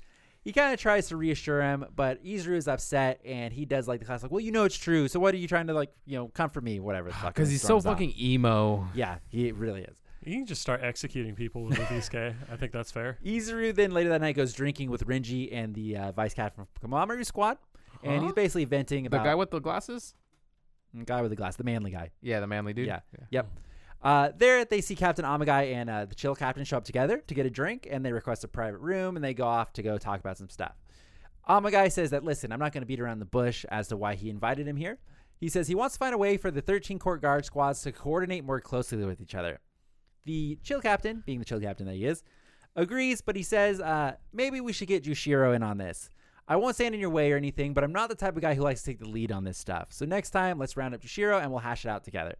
[0.46, 4.00] he kind of tries to reassure him, but Izuru is upset, and he does like
[4.00, 5.08] the class, like, "Well, you know it's true.
[5.08, 7.50] So what are you trying to like, you know, comfort me, whatever." the fuck," Because
[7.50, 7.94] he's so storms off.
[7.94, 8.88] fucking emo.
[8.94, 9.98] Yeah, he really is.
[10.24, 12.36] You can just start executing people with Wabisuke.
[12.52, 13.18] I think that's fair.
[13.26, 16.92] Izuru then later that night goes drinking with Renji and the uh, vice captain from
[16.92, 17.58] Komamura squad,
[18.04, 19.24] and he's basically venting about.
[19.24, 20.14] The guy with the glasses?
[20.94, 22.12] The guy with the glass, the manly guy.
[22.22, 22.88] Yeah, the manly dude.
[22.88, 23.00] Yeah.
[23.32, 23.48] Yep.
[24.06, 27.34] Uh, there, they see Captain Amagai and uh, the Chill Captain show up together to
[27.34, 29.98] get a drink, and they request a private room, and they go off to go
[29.98, 30.76] talk about some stuff.
[31.50, 34.14] Amagai says that, listen, I'm not going to beat around the bush as to why
[34.14, 35.00] he invited him here.
[35.40, 37.92] He says he wants to find a way for the 13 court guard squads to
[37.92, 39.60] coordinate more closely with each other.
[40.26, 42.22] The Chill Captain, being the Chill Captain that he is,
[42.76, 46.10] agrees, but he says uh, maybe we should get Jushiro in on this.
[46.48, 48.54] I won't stand in your way or anything, but I'm not the type of guy
[48.54, 49.88] who likes to take the lead on this stuff.
[49.90, 52.36] So next time, let's round up Jushiro and we'll hash it out together.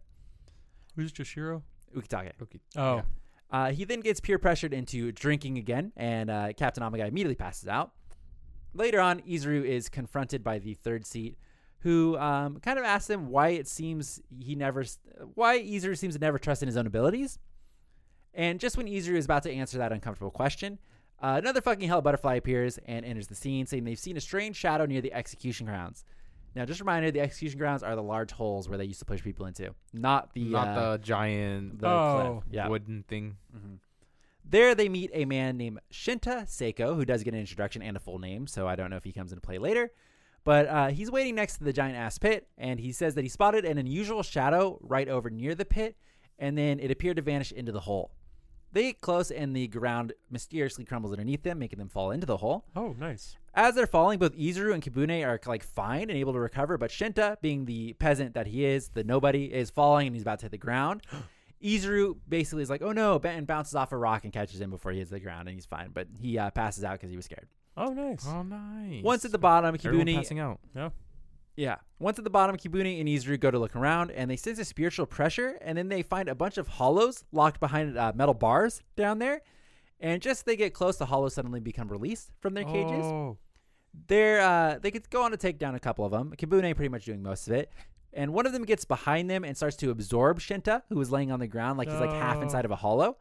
[0.96, 1.62] Who's Jushiro?
[1.94, 2.32] Ukitake.
[2.42, 2.58] Okay.
[2.76, 3.02] Oh, Yeah.
[3.48, 7.68] Uh, he then gets peer pressured into drinking again, and uh, Captain Amagai immediately passes
[7.68, 7.92] out.
[8.74, 11.38] Later on, Izuru is confronted by the third seat,
[11.80, 14.84] who um, kind of asks him why it seems he never,
[15.34, 17.38] why Izuru seems to never trust in his own abilities.
[18.34, 20.78] And just when Izuru is about to answer that uncomfortable question,
[21.22, 24.56] uh, another fucking hell butterfly appears and enters the scene, saying they've seen a strange
[24.56, 26.04] shadow near the execution grounds.
[26.56, 29.04] Now, just a reminder: the execution grounds are the large holes where they used to
[29.04, 32.40] push people into, not the Not uh, the giant the Oh.
[32.42, 32.52] cliff.
[32.54, 33.36] Yeah, wooden thing.
[34.44, 38.00] there they meet a man named Shinta Seiko, who does get an introduction and a
[38.00, 39.90] full name, so I don't know if he comes into play later.
[40.44, 43.28] But uh, he's waiting next to the giant ass pit, and he says that he
[43.28, 45.96] spotted an unusual shadow right over near the pit,
[46.38, 48.12] and then it appeared to vanish into the hole.
[48.72, 52.36] They get close, and the ground mysteriously crumbles underneath them, making them fall into the
[52.36, 52.64] hole.
[52.76, 53.36] oh, nice.
[53.56, 56.90] As they're falling, both Izuru and Kibune are like fine and able to recover, but
[56.90, 60.44] Shinta, being the peasant that he is, the nobody, is falling and he's about to
[60.44, 61.02] hit the ground.
[61.64, 64.92] Izuru basically is like, "Oh no!" and bounces off a rock and catches him before
[64.92, 65.90] he hits the ground, and he's fine.
[65.92, 67.48] But he uh, passes out because he was scared.
[67.78, 68.26] Oh, nice.
[68.28, 69.02] Oh, nice.
[69.02, 70.60] Once at the bottom, Kibune, passing out.
[70.74, 70.90] yeah.
[71.56, 74.58] yeah, once at the bottom, Kibune and Izuru go to look around, and they sense
[74.58, 78.34] a spiritual pressure, and then they find a bunch of hollows locked behind uh, metal
[78.34, 79.40] bars down there.
[79.98, 83.04] And just as they get close, the hollows suddenly become released from their cages.
[83.06, 83.38] Oh,
[84.06, 86.32] they're uh, they could go on to take down a couple of them.
[86.36, 87.72] Kibune pretty much doing most of it,
[88.12, 91.30] and one of them gets behind them and starts to absorb Shinta, who is laying
[91.32, 93.16] on the ground like he's like half inside of a hollow.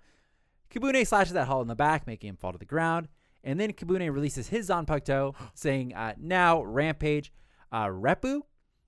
[0.73, 3.07] Kibune slashes that hollow in the back, making him fall to the ground,
[3.43, 7.31] and then Kibune releases his Zanpakuto, saying, uh, "Now rampage,
[7.71, 8.41] uh, Reppu,"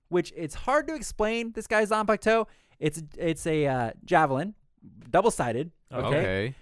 [0.08, 1.52] which it's hard to explain.
[1.52, 2.46] This guy's Zanpakuto.
[2.78, 4.54] It's it's a uh, javelin,
[5.10, 5.70] double sided.
[5.92, 6.06] Okay.
[6.06, 6.54] Okay.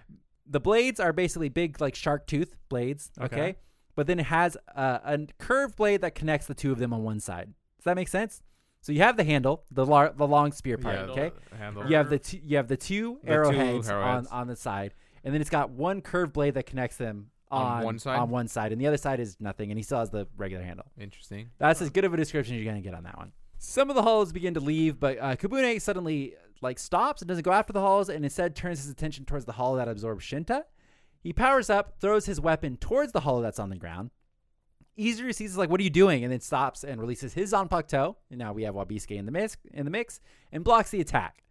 [0.49, 3.11] The blades are basically big, like shark tooth blades.
[3.20, 3.37] Okay.
[3.37, 3.57] Okay.
[3.97, 7.03] But then it has uh, a curved blade that connects the two of them on
[7.03, 7.55] one side.
[7.78, 8.42] Does that make sense?
[8.82, 10.94] So you have the handle, the lar- the long spear part.
[10.94, 11.32] Yeah, okay.
[11.59, 11.90] handle.
[11.90, 14.28] You have the two, you have the two The two arrowheads, arrowheads.
[14.28, 14.94] on on the side,
[15.24, 18.18] and then it's got one curved blade that connects them on, On one side?
[18.18, 20.62] On one side, and the other side is nothing, and he still has the regular
[20.62, 20.86] handle.
[21.01, 21.51] Interesting.
[21.59, 23.32] That's as good of a description as you're gonna get on that one.
[23.59, 27.42] Some of the hollows begin to leave, but uh, Kibune suddenly like stops and doesn't
[27.44, 30.62] go after the hollows, and instead turns his attention towards the hollow that absorbs Shinta.
[31.27, 34.11] He powers up, throws his weapon towards the hollow that's on the ground.
[34.97, 38.14] Izuru sees like, "What are you doing?" and then stops and releases his Zanpakuto.
[38.31, 40.20] And now we have Wabisuke in the mix, in the mix,
[40.53, 41.43] and blocks the attack.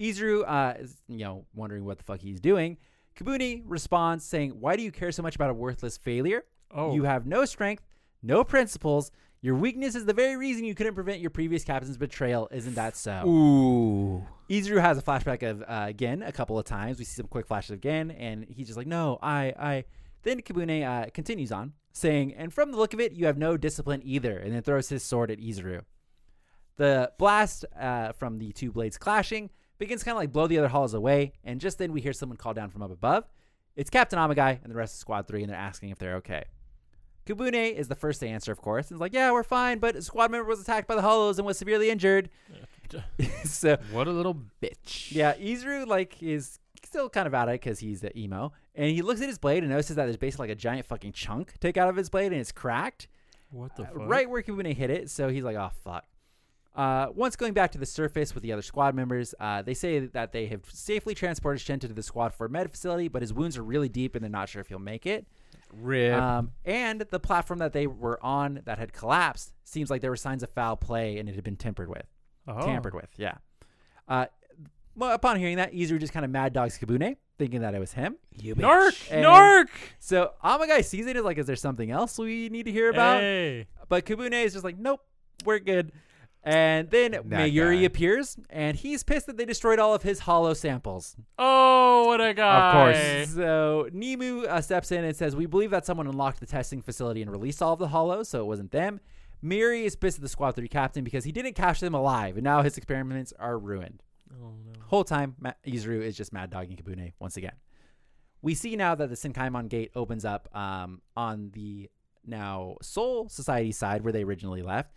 [0.00, 2.78] Izuru uh, is, you know, wondering what the fuck he's doing.
[3.14, 6.44] Kibune responds saying, "Why do you care so much about a worthless failure?
[6.70, 6.94] Oh.
[6.94, 7.84] You have no strength,
[8.22, 9.10] no principles.
[9.42, 12.48] Your weakness is the very reason you couldn't prevent your previous captain's betrayal.
[12.50, 14.26] Isn't that so?" Ooh.
[14.52, 16.98] Izuru has a flashback of uh, again a couple of times.
[16.98, 19.84] We see some quick flashes of again, and he's just like, "No, I, I."
[20.24, 23.56] Then Kibune uh, continues on, saying, "And from the look of it, you have no
[23.56, 25.82] discipline either." And then throws his sword at Izuru.
[26.76, 29.48] The blast uh, from the two blades clashing
[29.78, 32.36] begins kind of like blow the other hollows away, and just then we hear someone
[32.36, 33.24] call down from up above.
[33.74, 36.44] It's Captain Amagai and the rest of Squad Three, and they're asking if they're okay.
[37.24, 39.96] Kibune is the first to answer, of course, and is like, "Yeah, we're fine," but
[39.96, 42.28] a squad member was attacked by the hollows and was severely injured.
[43.44, 45.12] so What a little bitch.
[45.12, 49.02] yeah, Izuru like is still kind of at it because he's the emo, and he
[49.02, 51.76] looks at his blade and notices that there's basically like a giant fucking chunk take
[51.76, 53.08] out of his blade and it's cracked
[53.50, 54.08] What the uh, fuck?
[54.08, 55.10] right where Kibune hit it.
[55.10, 56.04] So he's like, oh fuck.
[56.74, 59.98] Uh, once going back to the surface with the other squad members, uh, they say
[60.06, 63.30] that they have safely transported Shinta to the squad for a med facility, but his
[63.32, 65.26] wounds are really deep and they're not sure if he'll make it.
[65.70, 66.14] Rip.
[66.14, 70.16] Um, and the platform that they were on that had collapsed seems like there were
[70.16, 72.06] signs of foul play and it had been tempered with
[72.46, 72.64] Oh.
[72.66, 73.08] tampered with.
[73.16, 73.34] Yeah.
[74.08, 74.26] Uh,
[74.94, 77.92] well, upon hearing that, Izuru just kind of mad dogs Kibune, thinking that it was
[77.92, 78.16] him.
[78.40, 79.10] you Narc!
[79.10, 79.68] And- Narc!
[79.98, 83.20] So Amagai sees it as like, is there something else we need to hear about?
[83.20, 83.66] Hey.
[83.88, 85.00] But Kibune is just like, nope,
[85.44, 85.92] we're good.
[86.44, 87.84] And then Mayuri guy.
[87.84, 91.14] appears, and he's pissed that they destroyed all of his hollow samples.
[91.38, 92.66] Oh, what a guy.
[92.66, 92.72] Of
[93.28, 93.34] course.
[93.34, 97.22] So Nimu uh, steps in and says, "We believe that someone unlocked the testing facility
[97.22, 98.98] and released all of the hollows, so it wasn't them."
[99.44, 102.44] Mayuri is pissed at the Squad Three captain because he didn't capture them alive, and
[102.44, 104.02] now his experiments are ruined.
[104.32, 104.72] Oh, no.
[104.86, 107.54] Whole time, Ma- Izuru is just mad dogging Kibune once again.
[108.40, 111.90] We see now that the Senkaimon gate opens up um, on the
[112.24, 114.94] now Soul Society side where they originally left,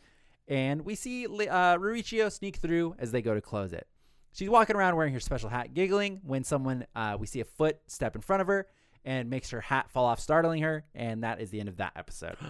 [0.47, 3.87] and we see uh, Rurichiyo sneak through as they go to close it.
[4.31, 7.79] She's walking around wearing her special hat, giggling when someone uh, we see a foot
[7.87, 8.67] step in front of her
[9.05, 10.83] and makes her hat fall off, startling her.
[10.93, 12.35] And that is the end of that episode.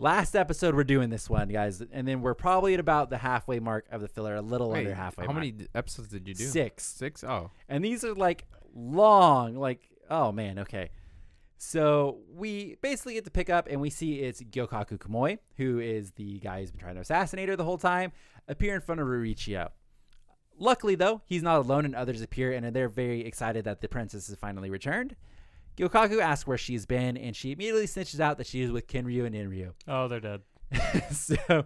[0.00, 3.60] Last episode, we're doing this one, guys, and then we're probably at about the halfway
[3.60, 5.26] mark of the filler, a little Wait, under halfway.
[5.26, 5.44] How mark.
[5.44, 6.44] many episodes did you do?
[6.44, 6.86] Six.
[6.86, 7.22] Six?
[7.22, 7.50] Oh.
[7.68, 10.88] And these are like long, like oh man, okay.
[11.58, 16.12] So we basically get to pick up and we see it's Gyokaku Kumoi, who is
[16.12, 18.12] the guy who's been trying to assassinate her the whole time,
[18.48, 19.68] appear in front of Rurichiyo.
[20.58, 24.28] Luckily though, he's not alone and others appear and they're very excited that the princess
[24.28, 25.14] has finally returned.
[25.76, 29.24] Gyokaku asks where she's been and she immediately snitches out that she is with Kinryu
[29.26, 29.72] and Inryu.
[29.88, 30.42] Oh, they're dead.
[31.10, 31.64] so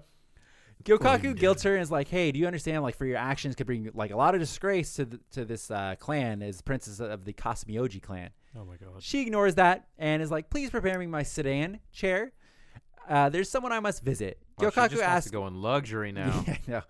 [0.84, 2.82] Gyokaku guilts her and is like, "Hey, do you understand?
[2.82, 5.70] Like, for your actions could bring like a lot of disgrace to the, to this
[5.70, 9.02] uh, clan as princess of the Kasumioji clan." Oh my god.
[9.02, 12.32] She ignores that and is like, "Please prepare me my sedan chair.
[13.08, 15.60] Uh, there's someone I must visit." Oh, she Gyokaku just wants asks, to go in
[15.62, 16.44] luxury now.
[16.46, 16.82] yeah, no.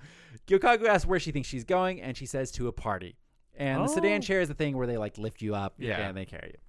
[0.48, 3.16] Gyokaku asks where she thinks she's going, and she says to a party.
[3.56, 4.20] And the sedan Oh.
[4.20, 5.98] chair is the thing where they like lift you up Yeah.
[6.08, 6.60] and they carry you.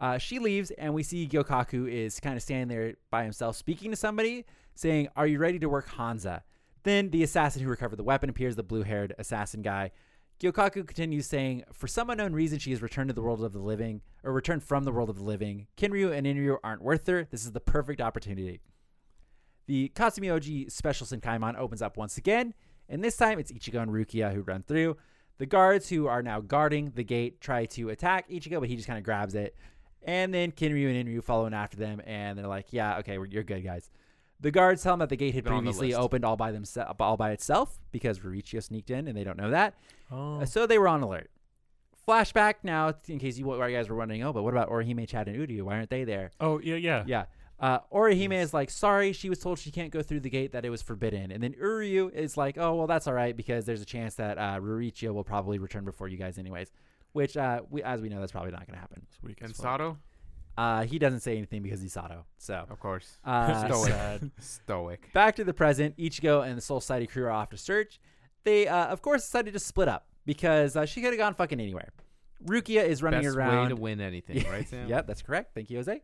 [0.00, 3.90] Uh, she leaves, and we see Gyokaku is kind of standing there by himself, speaking
[3.90, 6.42] to somebody, saying, "Are you ready to work Hanza?"
[6.84, 9.90] Then the assassin who recovered the weapon appears, the blue-haired assassin guy.
[10.40, 13.58] Gyokaku continues saying, "For some unknown reason, she has returned to the world of the
[13.58, 15.66] living, or returned from the world of the living.
[15.76, 17.28] Kinryu and Inryu aren't worth her.
[17.30, 18.62] This is the perfect opportunity."
[19.66, 22.54] The Kasumioji Special Senkaimon opens up once again,
[22.88, 24.96] and this time it's Ichigo and Rukia who run through.
[25.36, 28.88] The guards who are now guarding the gate try to attack Ichigo, but he just
[28.88, 29.54] kind of grabs it.
[30.02, 33.42] And then Kinryu and Inryu following after them, and they're like, "Yeah, okay, we're, you're
[33.42, 33.90] good, guys."
[34.40, 36.00] The guards tell them that the gate had on the previously list.
[36.00, 39.50] opened all by themselves, all by itself, because Rurichiyo sneaked in, and they don't know
[39.50, 39.74] that.
[40.10, 40.42] Oh.
[40.44, 41.30] So they were on alert.
[42.08, 45.28] Flashback now, in case you, you guys were wondering, oh, but what about Orihime, Chad,
[45.28, 45.62] and Uryu?
[45.62, 46.30] Why aren't they there?
[46.40, 47.04] oh yeah, yeah.
[47.06, 47.24] Yeah.
[47.60, 50.64] Uh, Orihime is like, sorry, she was told she can't go through the gate, that
[50.64, 51.30] it was forbidden.
[51.30, 54.38] And then Uryu is like, oh, well, that's all right because there's a chance that
[54.38, 56.72] uh, Rurichiyo will probably return before you guys, anyways.
[57.12, 59.02] Which, uh, we, as we know, that's probably not going to happen.
[59.08, 59.54] It's weak and.
[59.54, 59.98] Sado?
[60.56, 62.26] Uh, he doesn't say anything because he's Sado.
[62.38, 63.18] So, Of course.
[63.24, 64.22] uh, Stoic.
[64.40, 65.12] Stoic.
[65.12, 67.98] back to the present, Ichigo and the Soul Society crew are off to search.
[68.44, 71.60] They, uh, of course, decided to split up because uh, she could have gone fucking
[71.60, 71.88] anywhere.
[72.44, 73.62] Rukia is running Best around.
[73.64, 74.88] way to win anything, right, Sam?
[74.88, 75.54] Yep, that's correct.
[75.54, 76.02] Thank you, Jose.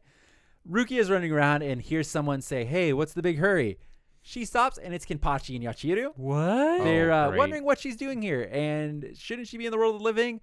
[0.70, 3.78] Rukia is running around and hears someone say, Hey, what's the big hurry?
[4.22, 6.10] She stops and it's Kenpachi and Yachiru.
[6.16, 6.82] What?
[6.82, 7.38] They're uh, great.
[7.38, 10.40] wondering what she's doing here and shouldn't she be in the world of the living?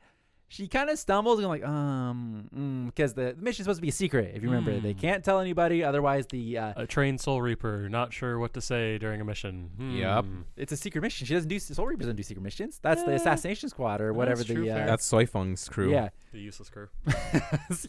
[0.53, 3.91] She kind of stumbles and like, um, because the, the mission's supposed to be a
[3.91, 4.33] secret.
[4.35, 4.99] If you remember, they Hmm.
[4.99, 5.83] can't tell anybody.
[5.83, 9.71] Otherwise, the uh, A trained Soul Reaper, not sure what to say during a mission.
[9.79, 10.25] Yep.
[10.25, 10.41] Hmm.
[10.55, 11.25] it's a secret mission.
[11.25, 12.77] She doesn't do Soul Reapers don't do secret missions.
[12.83, 14.85] That's the assassination squad or whatever That's the true, uh, fair.
[14.85, 15.89] That's Soifeng's crew.
[15.91, 16.09] yeah.
[16.31, 16.87] The useless crew.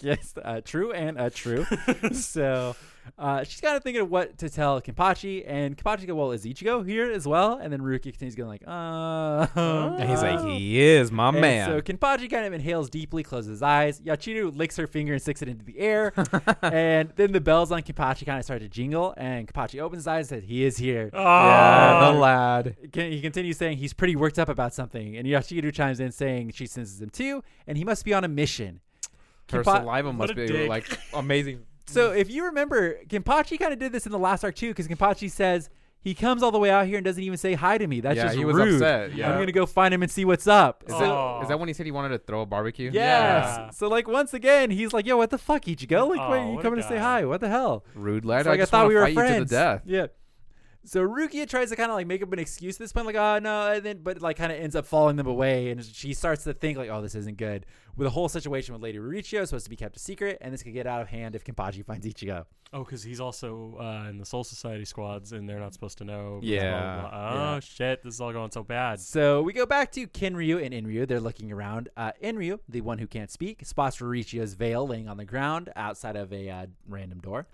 [0.02, 1.66] yes, uh, true and uh, true.
[2.12, 2.74] so
[3.18, 6.44] uh, she's kind of thinking of what to tell Kenpachi, and Kenpachi goes, "Well, is
[6.44, 10.80] Ichigo here as well?" And then Ruki continues going like, "Uh." And he's like, he
[10.80, 11.68] is my And man.
[11.68, 14.00] So Kenpachi kind of inhales deeply, closes his eyes.
[14.00, 16.12] Yachiru licks her finger and sticks it into the air.
[16.62, 20.06] and then the bells on Kenpachi kind of start to jingle, and Kenpachi opens his
[20.06, 22.12] eyes and says, "He is here." yeah, Oh.
[22.12, 22.76] the lad.
[22.94, 26.66] He continues saying he's pretty worked up about something, and Yachiru chimes in saying she
[26.66, 28.80] senses him too, and he must be on a mission.
[29.50, 30.68] Her Kenpa- saliva must be dick.
[30.68, 31.60] like amazing.
[31.86, 32.18] So mm.
[32.18, 35.30] if you remember, Kenpachi kind of did this in the last arc too, because Kenpachi
[35.30, 35.70] says
[36.00, 38.00] he comes all the way out here and doesn't even say hi to me.
[38.00, 38.74] That's yeah, just he was rude.
[38.74, 39.10] upset.
[39.12, 40.84] I'm gonna go find him and see what's up.
[40.86, 41.36] Is, So- Oh.
[41.38, 42.90] that, is that when he said he wanted to throw a barbecue?
[42.92, 42.94] Yes.
[43.56, 43.70] Yeah.
[43.70, 46.08] So like once again, he's like, "Yo, what the fuck, Ichigo?
[46.08, 47.24] Like, Oh, wait, you coming to say hi?
[47.24, 47.84] What the hell?"
[50.86, 53.16] So Rukia tries to kind of like make up an excuse at this point, like,
[53.16, 56.12] oh no, and then but like kind of ends up following them away, and she
[56.12, 57.64] starts to think like, oh, this isn't good.
[57.96, 60.62] With the whole situation with Lady Rurichiyo supposed to be kept a secret, and this
[60.62, 62.44] could get out of hand if Kenpachi finds Ichigo.
[62.72, 66.04] Oh, because he's also uh, in the Soul Society squads, and they're not supposed to
[66.04, 66.40] know.
[66.42, 67.00] Yeah.
[67.00, 67.30] blah, blah.
[67.30, 67.60] Oh Yeah.
[67.60, 68.02] shit!
[68.02, 69.00] This is all going so bad.
[69.00, 71.06] So we go back to Kinryu and Inryu.
[71.06, 71.88] They're looking around.
[71.96, 76.16] Uh, Inryu, the one who can't speak, spots Rurichiyo's veil laying on the ground outside
[76.16, 77.46] of a uh, random door.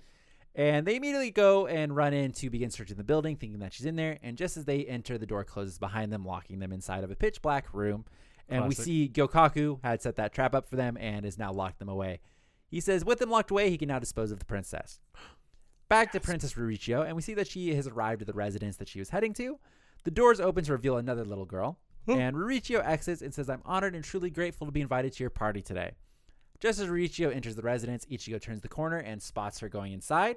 [0.54, 3.86] And they immediately go and run in to begin searching the building, thinking that she's
[3.86, 4.18] in there.
[4.22, 7.14] And just as they enter, the door closes behind them, locking them inside of a
[7.14, 8.04] pitch black room.
[8.48, 8.84] And we Classic.
[8.84, 12.20] see Gyokaku had set that trap up for them and has now locked them away.
[12.68, 14.98] He says, with them locked away, he can now dispose of the princess.
[15.88, 18.88] Back to Princess Rurichiyo, and we see that she has arrived at the residence that
[18.88, 19.58] she was heading to.
[20.04, 22.12] The doors open to reveal another little girl, hmm.
[22.12, 25.30] and Rurichiyo exits and says, I'm honored and truly grateful to be invited to your
[25.30, 25.92] party today.
[26.60, 30.36] Just as Rurichiyo enters the residence, Ichigo turns the corner and spots her going inside.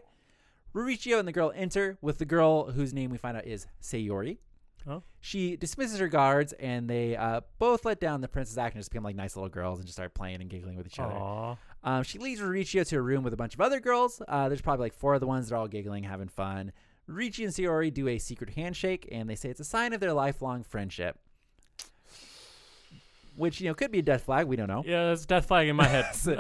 [0.74, 4.38] Rurichiyo and the girl enter, with the girl whose name we find out is Sayori.
[4.88, 5.04] Oh.
[5.22, 8.92] She dismisses her guards, and they uh, both let down the princess act and just
[8.92, 11.16] become like nice little girls and just start playing and giggling with each other.
[11.84, 14.22] Um, she leads Rurichiyo to a room with a bunch of other girls.
[14.28, 16.72] Uh, there's probably like four of the ones that are all giggling, having fun.
[17.10, 20.14] Rurichi and Sayori do a secret handshake, and they say it's a sign of their
[20.14, 21.18] lifelong friendship.
[23.36, 24.48] Which you know could be a death flag.
[24.48, 24.84] We don't know.
[24.86, 26.06] Yeah, that's death flag in my head.
[26.14, 26.38] So,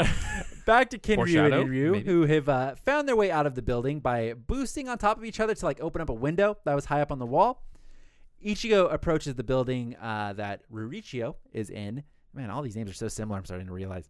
[0.65, 2.05] back to Kinryu and Foreshadow, Inryu, maybe.
[2.05, 5.25] who have uh, found their way out of the building by boosting on top of
[5.25, 7.63] each other to like open up a window that was high up on the wall.
[8.45, 12.03] Ichigo approaches the building uh, that Rurichiyo is in.
[12.33, 13.37] Man, all these names are so similar.
[13.37, 14.09] I'm starting to realize.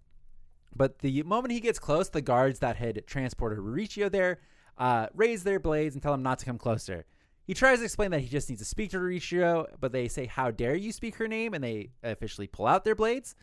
[0.75, 4.39] But the moment he gets close, the guards that had transported Rurichiyo there
[4.77, 7.05] uh, raise their blades and tell him not to come closer.
[7.45, 10.25] He tries to explain that he just needs to speak to Rurichiyo, but they say,
[10.25, 13.35] "How dare you speak her name?" and they officially pull out their blades.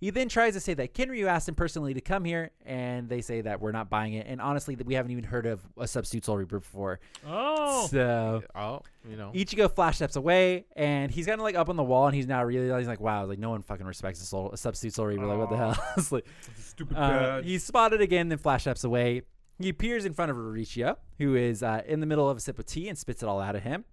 [0.00, 3.20] He then tries to say that Kinryu asked him personally to come here, and they
[3.20, 4.26] say that we're not buying it.
[4.26, 7.00] And honestly, that we haven't even heard of a substitute Soul Reaper before.
[7.26, 9.30] oh, So Oh, you know.
[9.34, 12.26] Ichigo flash steps away, and he's kind of like up on the wall, and he's
[12.26, 15.26] now realizing like, wow, like no one fucking respects a, soul, a substitute Soul Reaper.
[15.26, 15.76] Like what the hell?
[15.98, 16.24] It's like,
[16.56, 19.20] Stupid uh, he's spotted again, then flash steps away.
[19.60, 22.58] He appears in front of Rurichiyo, who is uh, in the middle of a sip
[22.58, 23.84] of tea, and spits it all out of him.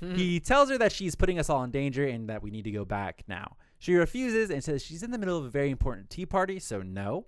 [0.00, 2.70] He tells her that she's putting us all in danger and that we need to
[2.70, 3.56] go back now.
[3.78, 6.82] She refuses and says she's in the middle of a very important tea party, so
[6.82, 7.26] no.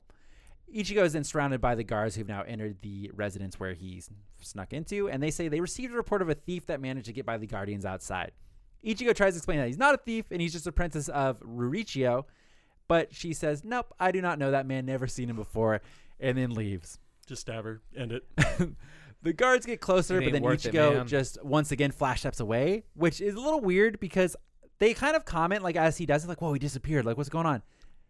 [0.74, 4.10] Ichigo is then surrounded by the guards who've now entered the residence where he's
[4.40, 7.12] snuck into, and they say they received a report of a thief that managed to
[7.12, 8.32] get by the guardians outside.
[8.84, 11.40] Ichigo tries to explain that he's not a thief and he's just a apprentice of
[11.40, 12.24] Rurichiyo,
[12.88, 15.80] but she says, Nope, I do not know that man, never seen him before,
[16.20, 16.98] and then leaves.
[17.26, 17.82] Just stab her.
[17.96, 18.24] End it.
[19.22, 21.06] The guards get closer, but then worth it, Ichigo man.
[21.08, 24.36] just once again flash steps away, which is a little weird because
[24.78, 27.04] they kind of comment like as he does it, like, "Whoa, he disappeared!
[27.04, 27.62] Like, what's going on?"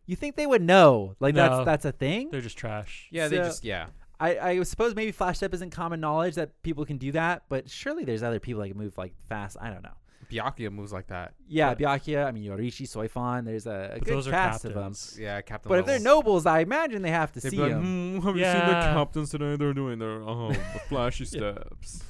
[0.05, 1.49] You think they would know, like No.
[1.49, 2.29] that's that's a thing.
[2.31, 3.09] They're just trash.
[3.11, 3.87] Yeah, they just yeah.
[4.21, 7.71] I, I suppose maybe flash step isn't common knowledge that people can do that, but
[7.71, 9.57] surely there's other people that can move like fast.
[9.61, 9.97] I don't know.
[10.31, 11.35] Byakuya moves like that.
[11.49, 13.45] Yeah, But- Byakuya, I mean Yoruichi, Soifan.
[13.45, 14.83] There's a, a good those are cast of them.
[14.93, 15.17] captains.
[15.21, 15.69] Yeah, Captain.
[15.69, 18.21] But if they're nobles, I imagine they have to They'd see be like, them.
[18.21, 18.53] "Hmm, have Yeah.
[18.55, 19.57] you seen the captains today?
[19.57, 20.55] They're doing their um
[20.89, 22.03] flashy steps.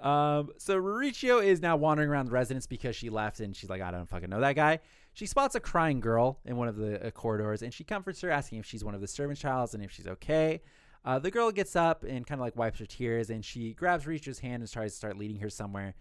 [0.00, 3.80] Um, so Rurichiyo is now wandering around the residence because she left and she's like,
[3.80, 4.80] I don't fucking know that guy.
[5.14, 8.30] She spots a crying girl in one of the uh, corridors and she comforts her,
[8.30, 10.60] asking if she's one of the servant childs and if she's okay.
[11.06, 14.04] Uh, the girl gets up and kind of like wipes her tears and she grabs
[14.04, 15.94] Rurichiyo's hand and tries to start leading her somewhere.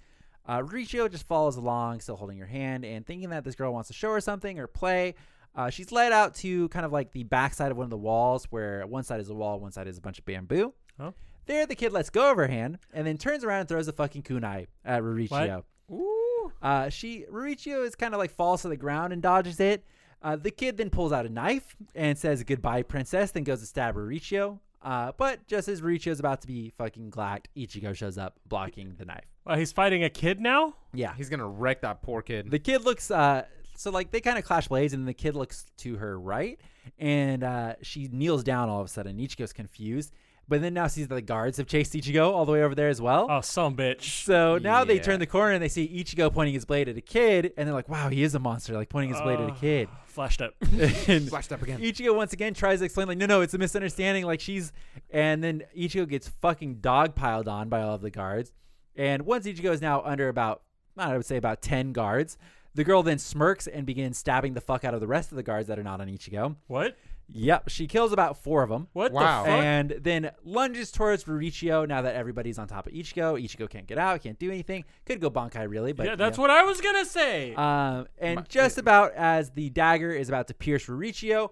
[0.45, 3.87] Uh, Rurichiyo just follows along, still holding her hand and thinking that this girl wants
[3.87, 5.15] to show her something or play.
[5.55, 8.45] Uh, she's led out to kind of like the backside of one of the walls
[8.49, 10.73] where one side is a wall, one side is a bunch of bamboo.
[10.99, 11.13] Oh.
[11.45, 13.93] There, the kid lets go of her hand and then turns around and throws a
[13.93, 15.63] fucking kunai at Rurichiyo.
[15.91, 16.51] Ooh.
[16.61, 19.85] Uh, she Rurichiyo is kind of like falls to the ground and dodges it.
[20.21, 23.31] Uh, the kid then pulls out a knife and says goodbye, princess.
[23.31, 24.59] Then goes to stab Rurichiyo.
[24.81, 28.95] Uh, but just as Rurichiyo is about to be fucking glacked, Ichigo shows up, blocking
[28.97, 29.32] the knife.
[29.45, 30.75] Wow, he's fighting a kid now.
[30.93, 32.49] Yeah, He's gonna wreck that poor kid.
[32.51, 33.11] the kid looks.
[33.11, 33.43] Uh,
[33.75, 36.59] so like they kind of clash blades, and the kid looks to her right,
[36.99, 39.17] and uh, she kneels down all of a sudden.
[39.17, 40.13] Ichigo's confused,
[40.47, 42.89] but then now sees that the guards have chased Ichigo all the way over there
[42.89, 43.27] as well.
[43.29, 44.23] Oh, some bitch.
[44.23, 47.01] So now they turn the corner and they see Ichigo pointing his blade at a
[47.01, 49.55] kid, and they're like, "Wow, he is a monster!" Like pointing his blade at a
[49.55, 49.89] kid.
[50.05, 50.53] Flashed up.
[51.07, 51.79] and Flashed up again.
[51.81, 54.71] Ichigo once again tries to explain, like, "No, no, it's a misunderstanding." Like she's,
[55.09, 58.51] and then Ichigo gets fucking dog piled on by all of the guards.
[58.95, 60.61] And once Ichigo is now under about,
[60.97, 62.37] I would say about ten guards,
[62.75, 65.43] the girl then smirks and begins stabbing the fuck out of the rest of the
[65.43, 66.55] guards that are not on Ichigo.
[66.67, 66.95] what?
[67.29, 68.89] Yep, she kills about four of them.
[68.91, 69.43] What Wow.
[69.43, 69.59] the fuck?
[69.63, 73.41] And then lunges towards Rurichiyo now that everybody's on top of Ichigo.
[73.41, 74.83] Ichigo can't get out, can't do anything.
[75.05, 76.41] Could go Bankai really, but yeah, you that's know.
[76.41, 77.55] what I was gonna say.
[77.55, 81.51] Um, and My- just about as the dagger is about to pierce Rurichiyo,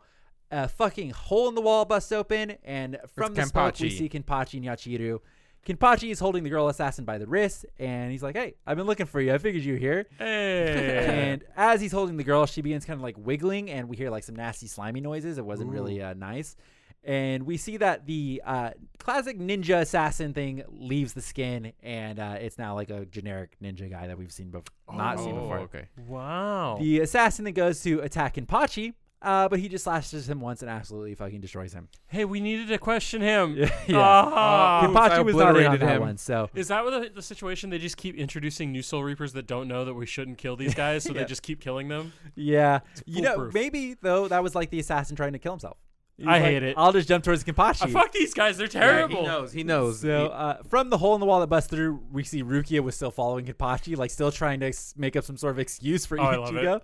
[0.52, 4.56] a fucking hole in the wall busts open, and from the smoke we see Kenpachi
[4.56, 5.20] and Yachiru.
[5.66, 8.88] Kenpachi is holding the girl assassin by the wrist, and he's like, "Hey, I've been
[8.88, 9.34] looking for you.
[9.34, 11.06] I figured you were here." hey.
[11.32, 14.10] and as he's holding the girl, she begins kind of like wiggling, and we hear
[14.10, 15.38] like some nasty, slimy noises.
[15.38, 16.56] It wasn't really uh, nice.
[17.04, 22.38] And we see that the uh, classic ninja assassin thing leaves the skin, and uh,
[22.40, 25.60] it's now like a generic ninja guy that we've seen before, not seen Oh, before.
[25.62, 25.88] okay.
[26.08, 26.78] wow.
[26.80, 30.70] The assassin that goes to attack Kenpachi, uh, but he just slashes him once and
[30.72, 31.88] absolutely fucking destroys him.
[32.08, 33.56] hey, we needed to question him.
[33.88, 33.98] yeah.
[33.98, 34.86] Ah.
[34.86, 36.02] Oops, Kenpachi I was not in on obliterated that him.
[36.02, 37.70] one, so Is that what the, the situation?
[37.70, 40.74] They just keep introducing new Soul Reapers that don't know that we shouldn't kill these
[40.74, 41.22] guys, so Yeah.
[41.22, 42.14] they just keep killing them.
[42.36, 42.80] yeah.
[43.06, 45.78] You know, maybe though that was like the assassin trying to kill himself.
[46.22, 46.76] He's I like, hate it.
[46.78, 47.82] I'll just jump towards Kenpachi.
[47.84, 48.58] Ah, fuck these guys.
[48.58, 49.18] They're Yeah, terrible.
[49.22, 49.52] he knows.
[49.54, 50.00] He knows.
[50.02, 52.96] So uh, from the hole in the wall that busts through, we see Rukia was
[52.96, 56.20] still following Kenpachi, like still trying to s- make up some sort of excuse for
[56.20, 56.82] Oh, I love Ichigo.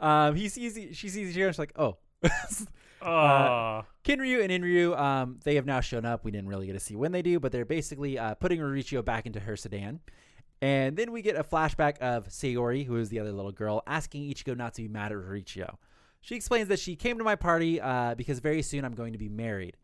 [0.00, 1.96] Um, he sees, she sees Ichigo, and she's like, "Oh."
[3.02, 3.84] Ah.
[4.04, 6.24] Kinryu and Inryu, um, they have now shown up.
[6.24, 9.04] We didn't really get to see when they do, but they're basically uh, putting Rurichiyo
[9.04, 10.00] back into her sedan.
[10.62, 14.22] And then we get a flashback of Sayori, who is the other little girl, asking
[14.32, 15.76] Ichigo not to be mad at Rurichiyo.
[16.26, 19.18] She explains that she came to my party uh, because very soon I'm going to
[19.18, 19.76] be married.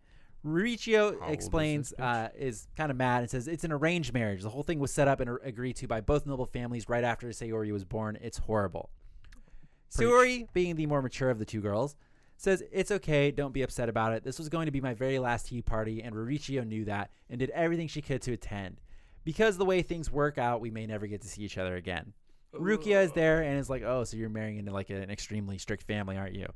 [0.42, 4.42] Riccio old is explains uh, is kind of mad and says it's an arranged marriage.
[4.42, 7.28] The whole thing was set up and agreed to by both noble families right after
[7.28, 8.18] Sayori was born.
[8.20, 8.90] It's horrible.
[9.96, 11.94] Sayori, being the more mature of the two girls,
[12.36, 14.24] says it's okay, don't be upset about it.
[14.24, 17.38] This was going to be my very last tea party, and Riccio knew that and
[17.38, 18.80] did everything she could to attend.
[19.22, 22.14] Because the way things work out, we may never get to see each other again.
[22.54, 25.84] Rukia is there and is like, "Oh, so you're marrying into like an extremely strict
[25.84, 26.48] family, aren't you?"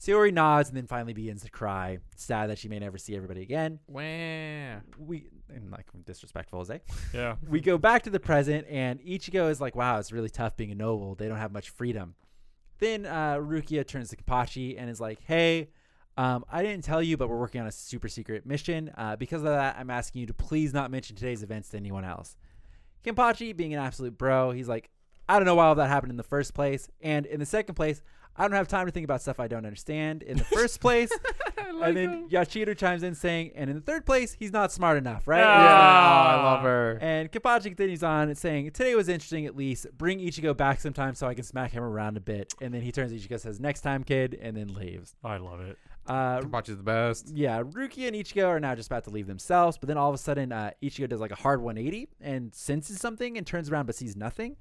[0.00, 3.42] Sayori nods and then finally begins to cry, sad that she may never see everybody
[3.42, 3.78] again.
[3.86, 4.80] Wah.
[4.98, 6.80] We and like disrespectful as they.
[7.12, 7.36] Yeah.
[7.48, 10.70] We go back to the present, and Ichigo is like, "Wow, it's really tough being
[10.72, 11.14] a noble.
[11.14, 12.14] They don't have much freedom."
[12.78, 15.70] Then uh, Rukia turns to Kenpachi and is like, "Hey,
[16.16, 18.90] um, I didn't tell you, but we're working on a super secret mission.
[18.96, 22.04] Uh, because of that, I'm asking you to please not mention today's events to anyone
[22.04, 22.36] else."
[23.04, 24.90] Kenpachi, being an absolute bro, he's like,
[25.28, 27.74] "I don't know why all that happened in the first place, and in the second
[27.74, 28.02] place."
[28.36, 31.08] I don't have time to think about stuff I don't understand in the first place.
[31.56, 35.28] and then Yachiru chimes in saying, and in the third place, he's not smart enough,
[35.28, 35.42] right?
[35.44, 35.64] Ah.
[35.64, 36.98] Yeah, oh, I love her.
[37.00, 39.86] And Kenpachi continues on saying, Today was interesting at least.
[39.96, 42.52] Bring Ichigo back sometime so I can smack him around a bit.
[42.60, 45.14] And then he turns to Ichigo says, Next time, kid, and then leaves.
[45.22, 45.78] I love it.
[46.06, 47.30] Uh, Watch is the best.
[47.32, 50.14] yeah, Ruki and Ichigo are now just about to leave themselves, but then all of
[50.14, 53.86] a sudden, uh, Ichigo does like a hard 180 and senses something and turns around
[53.86, 54.56] but sees nothing.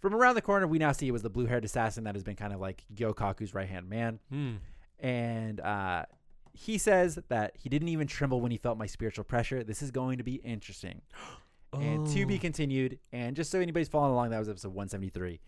[0.00, 2.22] From around the corner, we now see it was the blue haired assassin that has
[2.24, 4.20] been kind of like Gyokaku's right hand man.
[4.30, 4.54] Hmm.
[5.00, 6.04] And uh,
[6.52, 9.62] he says that he didn't even tremble when he felt my spiritual pressure.
[9.64, 11.02] This is going to be interesting.
[11.74, 12.38] And to be Oh.
[12.38, 12.98] continued.
[13.12, 15.38] And just so anybody's following along, that was episode 173.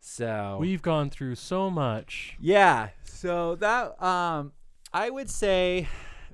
[0.00, 2.36] So We've gone through so much.
[2.40, 2.90] yeah.
[3.04, 4.52] So that um
[4.92, 5.88] I would say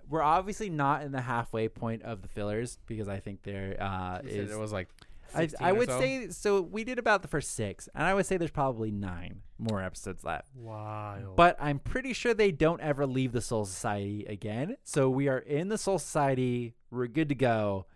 [0.08, 4.18] we're obviously not in the halfway point of the fillers because I think there uh
[4.24, 4.88] is It was like.
[5.34, 6.00] I, I would so?
[6.00, 9.42] say so we did about the first six and I would say there's probably nine
[9.58, 10.48] more episodes left.
[10.54, 11.34] Wow!
[11.36, 14.76] But I'm pretty sure they don't ever leave the Soul Society again.
[14.84, 16.74] So we are in the Soul Society.
[16.90, 17.86] We're good to go.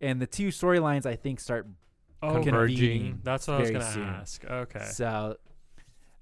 [0.00, 1.66] And the two storylines I think start
[2.22, 3.20] oh, converging.
[3.22, 4.44] that's what I was gonna ask.
[4.44, 4.84] Okay.
[4.84, 5.36] So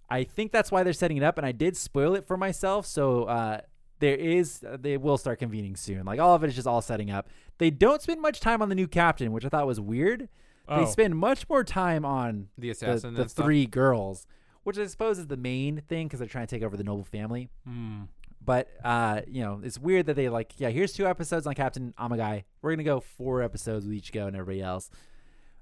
[0.08, 2.86] I think that's why they're setting it up, and I did spoil it for myself.
[2.86, 3.60] So uh,
[3.98, 6.04] there is, they will start convening soon.
[6.04, 7.28] Like all of it is just all setting up.
[7.58, 10.28] They don't spend much time on the new captain, which I thought was weird.
[10.68, 10.84] Oh.
[10.84, 13.14] They spend much more time on The the, assassin.
[13.14, 13.44] the stuff.
[13.44, 14.26] three girls,
[14.64, 17.04] which I suppose is the main thing because they're trying to take over the noble
[17.04, 17.48] family.
[17.66, 18.02] Hmm.
[18.44, 21.92] But uh, you know, it's weird that they like, yeah, here's two episodes on Captain
[21.98, 22.44] Amagai.
[22.62, 24.88] We're gonna go four episodes with Ichigo and everybody else.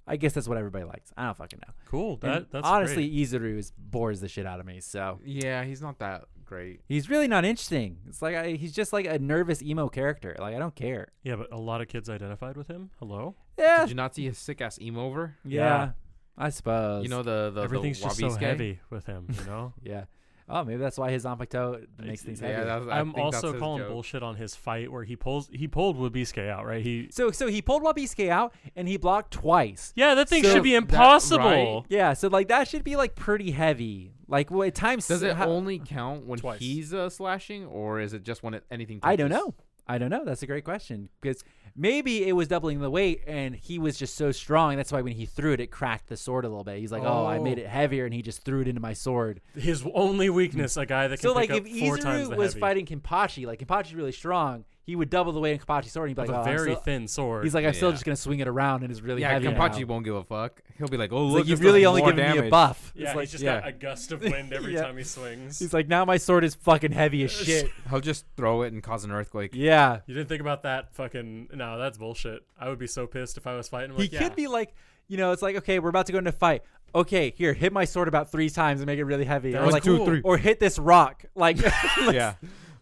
[0.07, 1.11] I guess that's what everybody likes.
[1.17, 1.73] I don't fucking know.
[1.87, 2.19] Cool.
[2.19, 3.27] That that's honestly, great.
[3.27, 4.81] Izuru is bores the shit out of me.
[4.81, 6.81] So Yeah, he's not that great.
[6.89, 7.99] he's really not interesting.
[8.07, 10.37] It's like I, he's just like a nervous emo character.
[10.39, 11.09] Like I don't care.
[11.23, 12.91] Yeah, but a lot of kids identified with him.
[12.99, 13.35] Hello.
[13.59, 15.37] Yeah, Did you not see his sick ass emo over?
[15.45, 15.91] yeah, Yeah.
[16.37, 17.05] I suppose.
[17.05, 18.39] You know the the Everything's the just so guy?
[18.47, 19.27] heavy with him.
[19.39, 19.73] You know.
[19.83, 20.05] yeah.
[20.47, 22.53] Oh, maybe that's why his Zanpakuto makes things heavy.
[22.53, 23.89] Yeah, that's, I I'm also calling joke.
[23.89, 26.83] bullshit on his fight where he pulls he pulled Wabisuke out, right?
[26.83, 29.95] He so so he pulled Wabisuke out and he blocked twice.
[29.97, 31.81] Yeah, that thing So should be that- impossible.
[31.81, 31.85] right?
[31.89, 34.13] Yeah, so like that should be like pretty heavy.
[34.29, 36.61] Like what at times Does it how- only count when Twice.
[36.61, 39.01] he's uh, slashing, or is it just when it, anything?
[39.03, 39.55] I don't know.
[39.87, 40.25] I don't know.
[40.25, 41.45] That's a great question because
[41.77, 44.77] maybe it was doubling the weight and he was just so strong.
[44.77, 46.79] That's why when he threw it, it cracked the sword a little bit.
[46.79, 47.63] He's like, "Oh, I made Oh.
[47.63, 49.43] it heavier," and he just threw it into my sword.
[49.55, 52.53] His only weakness, a guy that can So like, pick if up four Izuru was
[52.55, 56.11] heavy fighting Kenpachi, like Kenpachi's really strong, he would double the weight in Kenpachi's sword.
[56.11, 57.45] And he'd be with like, a "Oh, I'm very still-" thin sword.
[57.45, 57.95] He's like, "I'm still Yeah.
[57.95, 60.23] just gonna swing it around and it's really Yeah, heavy." Kenpachi now." won't give a
[60.25, 60.63] fuck.
[60.79, 62.51] He'll be like, "Oh, It's look, like you've this really only more given me a
[62.51, 62.93] buff.
[62.95, 63.61] yeah, It's like, he's just yeah.
[63.61, 64.83] got a gust of wind every Yeah.
[64.83, 65.59] time he swings.
[65.59, 67.71] he's like, now my sword is fucking heavy as shit.
[67.89, 69.53] He'll just throw it and cause an earthquake.
[69.55, 70.01] yeah.
[70.07, 72.43] you didn't think about that fucking no, that's bullshit.
[72.61, 73.93] I would be so pissed if I was fighting.
[73.93, 74.75] I'm He like, could be like,
[75.09, 76.63] you know, it's like, okay, we're about to go into a fight.
[76.95, 79.49] Okay, here, hit my sword about three times and make it really heavy.
[79.55, 80.05] Or That's like, cool.
[80.07, 80.21] three.
[80.23, 81.25] or hit this rock.
[81.35, 81.59] Like,
[82.13, 82.35] yeah.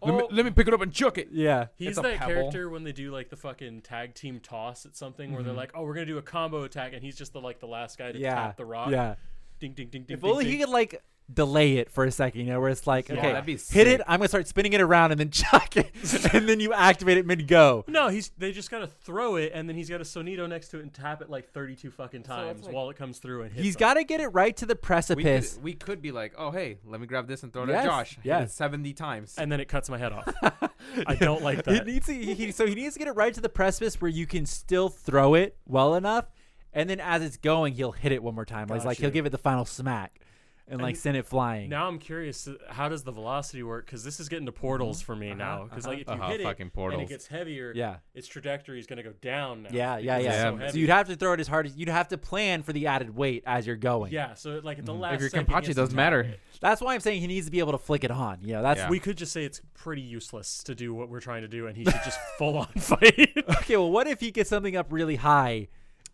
[0.05, 0.27] Let, me, Oh.
[0.31, 1.29] let me pick it up and chuck it.
[1.31, 1.67] yeah.
[1.75, 2.33] He's It's a that pebble.
[2.33, 5.47] character when they do like the fucking tag team toss at something where Mm-hmm.
[5.47, 7.67] they're like, "Oh, we're gonna do a combo attack," and he's just the like the
[7.67, 8.35] last guy to Yeah.
[8.35, 8.89] tap the rock.
[8.91, 9.15] Yeah.
[9.59, 10.15] Ding ding ding ding.
[10.17, 10.53] If ding, only ding.
[10.53, 11.01] he could like
[11.31, 13.61] delay it for a second, you know, where it's like, Yeah, okay, that'd be hit
[13.61, 13.87] sick.
[13.87, 14.01] it.
[14.07, 15.91] I'm gonna start spinning it around and then chuck it,
[16.33, 17.85] and then you activate it mid go.
[17.87, 20.79] No, he's they just gotta throw it, and then he's got a sonito next to
[20.79, 23.63] it and tap it like 32 fucking times like- while it comes through and hits.
[23.63, 23.79] He's him.
[23.79, 25.53] got to get it right to the We precipice.
[25.53, 27.85] could, we could be like, oh hey, let me grab this and throw it Yes,
[27.85, 28.09] at Josh.
[28.15, 28.53] Hit it yes.
[28.53, 29.35] seventy times.
[29.37, 30.27] and then it cuts my head off.
[31.07, 31.85] I don't like He that.
[31.87, 34.11] needs to, he, he- so he needs to get it right to the precipice where
[34.11, 36.25] you can still throw it well enough,
[36.73, 38.67] and then as it's going, he'll hit it one more time.
[38.67, 40.19] Like, Got like he'll give it the final smack,
[40.67, 41.69] and, like send it flying.
[41.69, 43.85] Now I'm curious, uh, how does the velocity work?
[43.85, 45.65] Because this is getting to portals for me now.
[45.69, 47.97] Because like if you Uh-huh, hit it fucking and it gets heavier, Yeah.
[48.13, 49.69] its trajectory is gonna go down now.
[49.71, 50.41] Yeah, yeah, because yeah.
[50.43, 50.69] So Yeah.
[50.71, 52.87] So you'd have to throw it as hard as you'd have to plan for the
[52.87, 54.11] added weight as you're going.
[54.13, 55.95] yeah, so like at the last if your second, he Kenpachi has to doesn't tap
[55.97, 56.35] matter.
[56.61, 58.39] That's why I'm saying he needs to be able to flick it on.
[58.41, 58.89] Yeah, that's Yeah.
[58.89, 61.75] We could just say it's pretty useless to do what we're trying to do, and
[61.75, 63.33] he should just full on fight.
[63.49, 63.75] okay.
[63.77, 65.67] Well, what if he gets something up really high,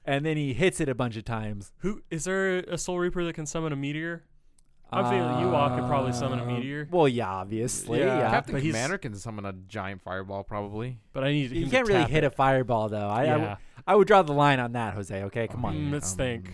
[0.05, 1.71] and then he hits it a bunch of times?
[1.79, 4.23] Who is there a Soul Reaper that can summon a meteor?
[4.91, 6.87] I'm feeling Ewok could probably summon a Um, meteor.
[6.89, 7.99] Well, yeah, obviously.
[7.99, 8.17] Yeah.
[8.19, 8.29] Yeah.
[8.31, 10.97] Captain but he's- Commander can summon a giant fireball, probably.
[11.13, 12.27] But I need You him can't to really hit it.
[12.27, 13.07] a fireball though.
[13.07, 13.31] I, I, Yeah.
[13.37, 13.55] w-
[13.87, 15.23] I would draw the line on that, Jose.
[15.25, 15.75] Okay, come on.
[15.75, 16.51] Mm, let's think.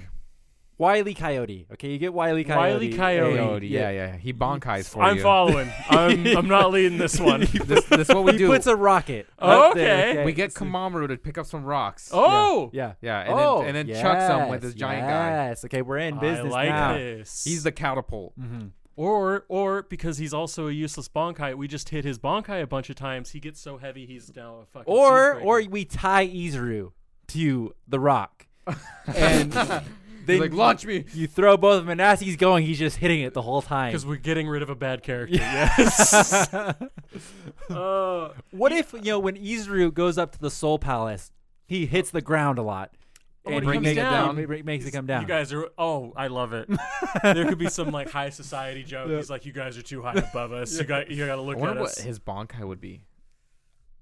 [0.78, 1.14] Wile E.
[1.14, 1.68] Coyote.
[1.74, 2.44] Okay, you get Wile E.
[2.44, 2.60] Coyote.
[2.60, 2.94] Wile E.
[2.94, 3.38] Coyote.
[3.38, 4.18] Coyote, yeah, yeah.
[4.18, 5.06] He bankais for you.
[5.06, 5.22] I'm you.
[5.22, 5.72] following.
[5.90, 7.42] I'm, I'm not leading this one.
[7.42, 8.38] this, this is what we do.
[8.38, 8.48] he do.
[8.50, 9.28] puts a rocket.
[9.40, 10.26] Oh, up there, okay.
[10.26, 12.10] we get Kamaru to pick up some rocks.
[12.14, 12.94] Oh, Yeah.
[13.02, 15.48] Yeah, and oh, then and then chucks him with this his giant guy.
[15.48, 15.64] Yes.
[15.66, 16.94] Okay, we're in business I business like now.
[16.94, 17.44] this.
[17.44, 18.38] He's the catapult.
[18.40, 18.68] Mm-hmm.
[18.98, 21.56] or or because he's also a useless bankai.
[21.56, 23.32] We just hit his bankai a bunch of times.
[23.32, 24.94] He gets so heavy he's now a fucking.
[24.94, 26.92] Or or we tie Izuru
[27.28, 28.48] to the rock,
[29.16, 29.54] and
[30.26, 31.06] He's then like, launch me.
[31.14, 33.62] you throw both of them, and as he's going, he's just hitting it the whole
[33.62, 33.92] time.
[33.92, 35.36] because we're getting rid of a bad character.
[35.36, 36.14] Yes.
[37.70, 41.32] uh, what if you know when Izuru goes up to the Soul Palace,
[41.66, 42.92] he hits the ground a lot,
[43.48, 44.40] Oh, and he he comes makes, down.
[44.40, 45.22] It, it makes it come down.
[45.22, 45.70] You guys are.
[45.78, 46.68] Oh, I love it.
[47.24, 49.10] there could be some like high society joke.
[49.12, 50.78] He's like, "You guys are too high above us.
[50.80, 51.12] You got.
[51.12, 53.04] You got to I look at wonder what us." his bankai would be.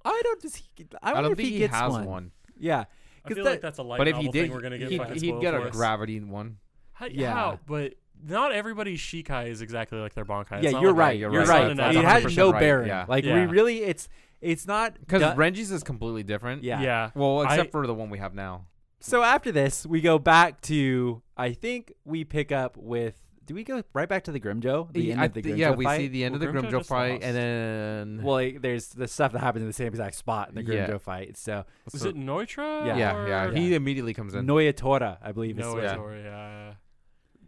[0.05, 0.41] I don't.
[0.41, 0.65] Does he,
[1.01, 2.05] I, I, wonder don't if think he he, gets has one.
[2.05, 2.31] one.
[2.57, 2.85] Yeah,
[3.25, 4.89] I because feel like that's a light But if he did, thing we're gonna get
[4.91, 5.75] he'd, fucking he'd get a us.
[5.75, 6.57] gravity one.
[6.93, 7.33] How, Yeah.
[7.33, 7.59] how?
[7.65, 7.95] But
[8.25, 10.63] not everybody's Shikai is exactly like their bankai.
[10.63, 11.19] It's yeah, you're like right.
[11.19, 11.77] you're You're right.
[11.77, 11.95] right.
[11.95, 12.87] It has 100% no right, bearing.
[12.87, 13.05] yeah.
[13.07, 14.07] Like we really, it's
[14.41, 16.63] it's not Because done- Renji's is completely different.
[16.63, 16.81] Yeah.
[16.81, 17.09] Yeah.
[17.15, 18.65] Well, except I- for the one we have now.
[18.99, 21.21] So after this, we go back to.
[21.35, 23.19] I think we pick up with.
[23.45, 24.93] Do we go right back to the Grimmjow?
[24.93, 25.97] The end of the thi- Grimmjow yeah, we fight?
[25.97, 27.23] see the end Well, of the Grimmjow Grimmjow fight, lost.
[27.23, 30.55] and then Well, it- there's the stuff that happens in the same exact spot in
[30.55, 30.87] the Yeah.
[30.87, 31.37] Grimmjow fight.
[31.37, 32.85] So Was so- it Noitora?
[32.87, 32.97] Yeah.
[32.97, 34.45] yeah, yeah, or- he immediately comes in.
[34.47, 35.59] Noitora, I believe.
[35.59, 35.95] is No, what- Yeah.
[35.97, 36.23] yeah.
[36.23, 36.73] yeah.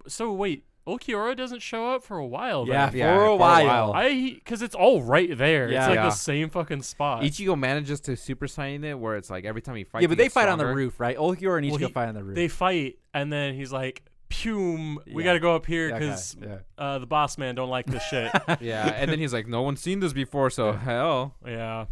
[0.08, 2.68] So wait, Ulquiorra doesn't show up for a while.
[2.68, 3.66] Yeah, for, Yeah, a for a while.
[3.66, 3.94] while.
[3.94, 5.72] I because it's all right there.
[5.72, 5.80] Yeah.
[5.80, 6.04] It's like Yeah.
[6.06, 7.24] the same fucking spot.
[7.24, 10.04] Ichigo manages to Super Saiyan it, where it's like every time he fights.
[10.04, 11.18] yeah, but they gets fight on the roof, right?
[11.18, 12.36] Ulquiorra and Ichigo Well, he- fight on the roof.
[12.36, 15.30] they fight, and then he's like, "Pume, we Yeah.
[15.30, 16.58] got to go up here Yeah, okay, because yeah.
[16.78, 19.82] uh, the boss man don't like this shit." Yeah, and then he's like, "No one's
[19.82, 21.86] seen this before, so hell." yeah,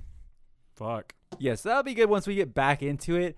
[0.76, 1.14] fuck.
[1.40, 3.38] Yes, that'll be good once we get back into it.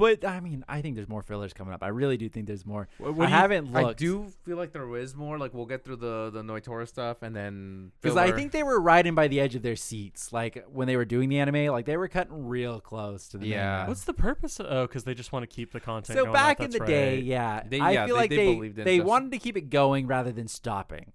[0.00, 1.82] But I mean, I think there's more fillers coming up.
[1.82, 2.88] I really do think there's more.
[2.96, 3.86] What, I haven't looked.
[3.86, 5.36] I do feel like there is more.
[5.38, 8.80] Like we'll get through the the Noitora stuff, and then because I think they were
[8.80, 11.84] riding by the edge of their seats, like when they were doing the anime, like
[11.84, 13.56] they were cutting real close to the Yeah.
[13.76, 13.88] manga.
[13.90, 14.58] What's the purpose?
[14.58, 16.16] Of, oh, because they just want to keep the content.
[16.18, 18.30] so going back up, in the that's day, yeah, They- I yeah, feel they- like
[18.30, 21.12] they they in they wanted to keep it going rather than stopping.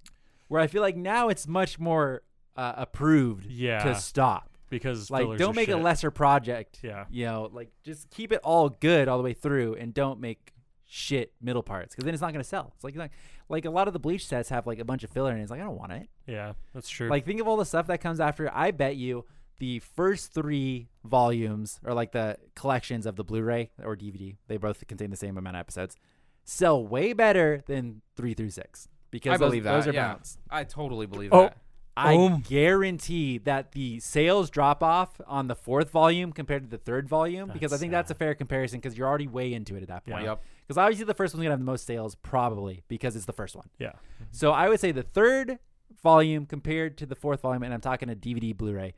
[0.48, 2.22] Where I feel like now it's much more
[2.56, 3.84] uh, approved Yeah.
[3.84, 4.52] to stop.
[4.80, 6.80] Because Like, don't are make a lesser project.
[6.84, 7.06] Yeah.
[7.10, 10.52] you know, like just keep it all good all the way through, and don't make
[10.88, 12.72] shit middle parts because then it's not going to sell.
[12.76, 13.12] It's like like
[13.50, 15.52] like a lot of the bleach sets have like a bunch of filler, and it's
[15.52, 16.10] like I don't want it.
[16.28, 17.10] Yeah, that's true.
[17.10, 18.50] Like think of all the stuff that comes after.
[18.54, 19.26] I bet you
[19.60, 24.86] the first three volumes or like the collections of the Blu-ray or DVD, they both
[24.88, 25.96] contain the same amount of episodes,
[26.44, 29.72] sell way better than three through six because I those, believe that.
[29.76, 30.08] those are yeah.
[30.08, 30.40] balanced.
[30.50, 31.44] I totally believe Oh.
[31.44, 31.58] that.
[31.98, 32.42] I Um.
[32.42, 37.50] guarantee that the sales drop off on the fourth volume compared to the third volume
[37.54, 38.20] because I That's think that's a sad.
[38.20, 40.14] fair comparison because you're already way into it at that Yeah.
[40.16, 40.26] point.
[40.26, 40.44] Yep.
[40.68, 43.56] Because obviously the first one's gonna have the most sales probably because it's the first
[43.56, 43.70] one.
[43.80, 43.94] yeah,
[44.32, 45.60] So I would say the third
[46.04, 48.94] volume compared to the fourth volume, and I'm talking a DVD Blu-ray,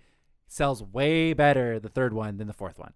[0.47, 2.93] sells way better the third one than the fourth one.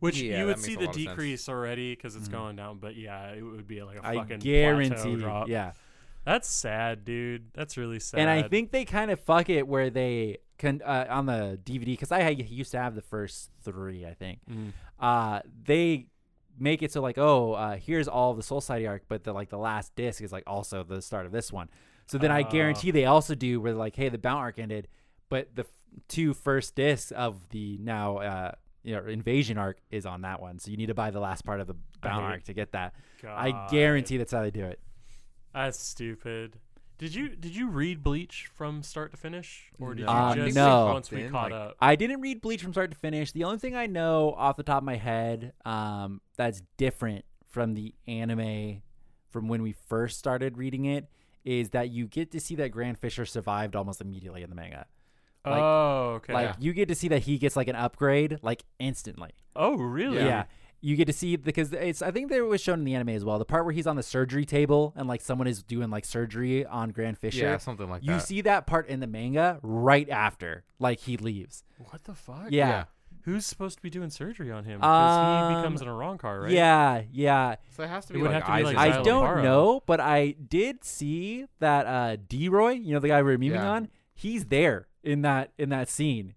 [0.00, 1.06] which Yeah, you that would makes see a the lot of sense.
[1.08, 2.78] decrease already because it's going down.
[2.78, 4.94] But yeah, it would be like a I fucking guarantee.
[4.94, 5.48] plateau drop.
[5.48, 5.72] Yeah.
[6.24, 7.52] That's sad, dude.
[7.54, 8.20] That's really sad.
[8.20, 11.86] And I think they kind of fuck it where they can uh, on the DVD
[11.86, 14.40] because I used to have the first three, I think.
[14.50, 14.72] Mm.
[14.98, 16.06] Uh, they
[16.58, 19.48] make it so like, oh, uh, here's all the Soul Society arc, but the like
[19.48, 21.68] the last disc is like also the start of this one.
[22.06, 22.50] So then I Oh.
[22.50, 24.88] guarantee they also do where like, hey, the Bount arc ended,
[25.30, 25.68] but the f-
[26.08, 28.52] two first discs of the now uh,
[28.82, 30.58] you know invasion arc is on that one.
[30.58, 32.92] So you need to buy the last part of the Bount arc to get that.
[33.26, 34.80] I guarantee that's how they do it.
[35.54, 36.58] That's stupid.
[36.98, 40.54] Did you did you read Bleach from start to finish, or did you Uh, just
[40.54, 40.86] no.
[40.92, 41.76] once we Then, caught like- up?
[41.80, 43.32] I didn't read Bleach from start to finish.
[43.32, 47.72] The only thing I know off the top of my head um, that's different from
[47.74, 48.82] the anime
[49.30, 51.06] from when we first started reading it
[51.44, 54.84] is that you get to see that Grand Fisher survived almost immediately in the manga.
[55.46, 56.34] like- oh, okay.
[56.34, 59.30] Like you get to see that he gets like an upgrade like instantly.
[59.56, 60.18] oh, really?
[60.18, 60.44] Yeah.
[60.82, 63.24] You get to see because it's I think there was shown in the anime as
[63.24, 63.38] well.
[63.38, 66.64] The part where he's on the surgery table and like someone is doing like surgery
[66.64, 67.44] on Grand Fisher.
[67.44, 68.14] Yeah, something like you that.
[68.14, 71.64] You see that part in the manga right after like he leaves.
[71.90, 72.46] What the fuck?
[72.48, 72.68] Yeah.
[72.68, 72.84] Yeah.
[73.24, 74.78] Who's supposed to be doing surgery on him?
[74.80, 76.50] Because he becomes Um, an Arrancar, right?
[76.52, 77.56] Yeah, yeah.
[77.76, 79.42] So it has to be would like have to be like I don't Paro.
[79.42, 83.70] know, but I did see that uh D-Roy, you know the guy we're memeing Yeah.
[83.70, 86.32] on, he's there in that in that scene.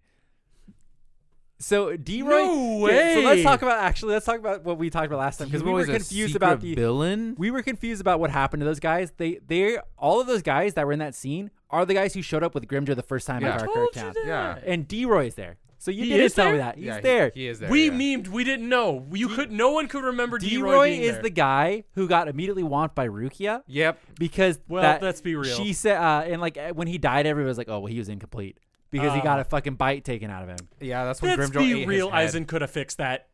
[1.64, 2.30] So D-Roy.
[2.44, 4.14] No Okay, So let's talk about actually.
[4.14, 6.36] Let's talk about what we talked about last time because we were T-Roy's a confused
[6.36, 7.36] about the villain.
[7.38, 9.12] we were confused about what happened to those guys.
[9.18, 12.22] They they all of those guys that were in that scene are the guys who
[12.22, 13.50] showed up with Grimmjow the first time Yeah.
[13.50, 14.14] at I Dark told Town.
[14.26, 14.60] Yeah.
[14.66, 15.58] And D-Roy is there.
[15.80, 16.76] So you He didn't is tell me that.
[16.78, 17.32] He's yeah, he- there.
[17.36, 17.70] He, is there.
[17.70, 17.92] we yeah.
[17.92, 18.28] memed.
[18.30, 19.06] We didn't know.
[19.12, 19.52] You could.
[19.52, 21.22] No one could remember D-Roy, D-Roy is there.
[21.24, 24.00] the guy who got immediately womped by Rukia Yep.
[24.18, 25.56] because Well, that- let's be real.
[25.58, 28.08] She said, uh, and like when he died, everybody was like, "Oh, well, he was
[28.08, 28.58] incomplete
[28.94, 31.60] because he got a fucking bite taken out of him." Yeah, that's when Let's Grimmjow
[31.60, 32.10] be ate real.
[32.12, 32.42] his head.
[32.44, 33.28] Aizen could have fixed that.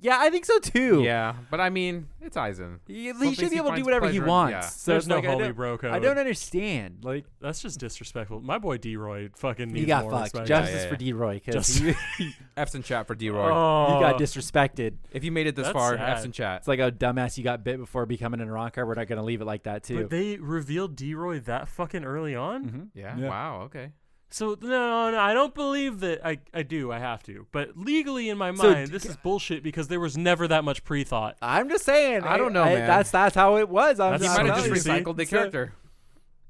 [0.00, 1.02] Yeah, I think so too.
[1.02, 2.78] Yeah, but I mean, it's Aizen.
[2.86, 4.52] he, he should things be he able to do finds whatever he pleasure in- wants.
[4.52, 4.60] yeah.
[4.60, 5.90] So There's it's no like, I holy don't- bro code.
[5.90, 6.98] I don't understand.
[7.02, 8.40] Like That's just disrespectful.
[8.40, 10.22] My boy D-Roy fucking needs he got more fucked.
[10.34, 10.46] respect.
[10.46, 10.98] Justice Yeah, yeah, for yeah.
[10.98, 13.50] D-Roy because Just- he, F's in chat for D-Roy.
[13.52, 14.94] Oh, he got disrespected.
[15.10, 16.10] if you made it this That's far, sad.
[16.18, 16.58] F's in chat.
[16.58, 18.86] It's like a dumbass you got bit before becoming an Arrancar.
[18.86, 20.02] We're not gonna leave it like that too.
[20.02, 22.64] But they revealed D-Roy that fucking early on.
[22.66, 22.88] Mhm.
[22.94, 23.16] yeah.
[23.18, 23.28] Yeah.
[23.28, 23.62] Wow.
[23.62, 23.90] Okay.
[24.30, 26.26] So no, no, no, I don't believe that.
[26.26, 26.92] I, I do.
[26.92, 27.46] I have to.
[27.50, 30.64] But legally, in my So mind, d- this is bullshit because there was never that
[30.64, 31.36] much pre-thought.
[31.40, 32.24] I'm just saying.
[32.24, 32.86] I don't know, man.
[32.86, 33.98] That's that's how it was.
[33.98, 34.76] I'm That's He just might have just you.
[34.76, 34.90] see?
[34.90, 35.72] recycled the So- character.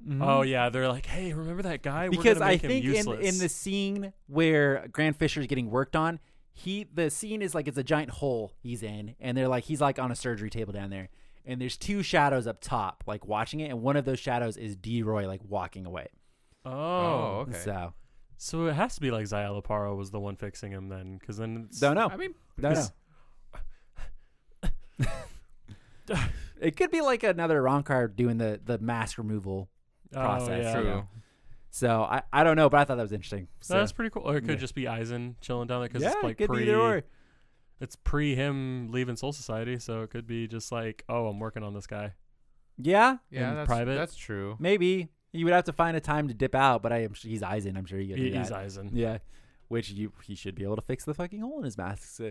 [0.07, 0.25] Mhm.
[0.27, 2.05] Oh yeah, they're like, hey, remember that guy?
[2.05, 5.71] We're because gonna I make him think in in the scene where Grand Fisher's getting
[5.71, 6.21] worked on,
[6.53, 9.81] he the scene is like it's a giant hole he's in, and they're like he's
[9.81, 11.09] like on a surgery table down there,
[11.45, 14.77] and there's two shadows up top like watching it, and one of those shadows is
[14.77, 16.09] D Roy like walking away.
[16.65, 17.59] Oh, Oh, okay.
[17.59, 17.95] So
[18.37, 21.67] so it has to be like Szayelaporro was the one fixing him then, because then
[21.69, 22.09] it's don't know.
[22.09, 22.85] I mean, don't know.
[26.61, 29.69] It could be like another Ronkar doing the the mask removal
[30.15, 30.65] Oh, process.
[30.65, 30.77] yeah.
[30.79, 31.09] you true.
[31.71, 33.47] So I, I don't know, but I thought that was interesting.
[33.61, 34.23] So That's pretty cool.
[34.23, 34.57] Or it could yeah.
[34.57, 36.65] just be Aizen chilling down there because yeah, it's like it could pre.
[36.65, 37.03] be either or.
[37.81, 41.63] It's pre him leaving Soul Society, so it could be just like, oh, I'm working
[41.63, 42.15] on this guy.
[42.79, 43.95] Yeah, Yeah, in that's, private.
[43.97, 44.57] that's true.
[44.59, 47.31] maybe you would have to find a time to dip out, but I am sure
[47.31, 47.77] he's Aizen.
[47.77, 48.67] I'm sure he could do He, he's that.
[48.67, 48.91] Aizen.
[48.93, 49.19] Yeah,
[49.69, 52.05] which you he should be able to fix the fucking hole in his mask.
[52.17, 52.31] So, uh,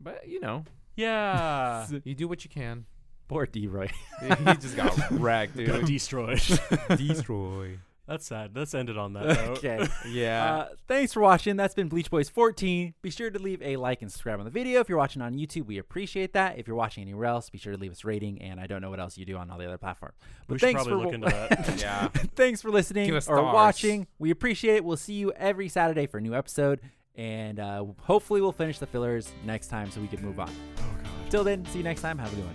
[0.00, 0.64] But you know,
[0.96, 1.86] Yeah.
[2.04, 2.86] you do what you can.
[3.28, 3.88] poor D Roy.
[4.20, 5.86] he just got wrecked, Got dude.
[5.86, 6.40] destroyed.
[6.96, 7.78] Destroy.
[8.08, 8.56] That's sad.
[8.56, 9.58] Let's end it on that note.
[9.58, 9.86] okay.
[10.08, 10.54] Yeah.
[10.54, 11.56] Uh, thanks for watching.
[11.56, 12.94] That's been Bleach Boys 14.
[13.02, 14.80] Be sure to leave a like and subscribe on the video.
[14.80, 16.58] If you're watching on YouTube, we appreciate that.
[16.58, 18.40] If you're watching anywhere else, be sure to leave us a rating.
[18.40, 20.14] And I don't know what else you do on all the other platforms.
[20.46, 21.78] But We should thanks probably for look into that.
[21.80, 22.08] yeah.
[22.34, 23.54] thanks for listening Give or stars.
[23.54, 24.06] watching.
[24.18, 24.84] We appreciate it.
[24.86, 26.80] We'll see you every Saturday for a new episode.
[27.14, 30.48] And uh, hopefully, we'll finish the fillers next time so we can move on.
[30.78, 31.30] Oh god.
[31.30, 32.16] Till then, see you next time.
[32.16, 32.54] Have a good one.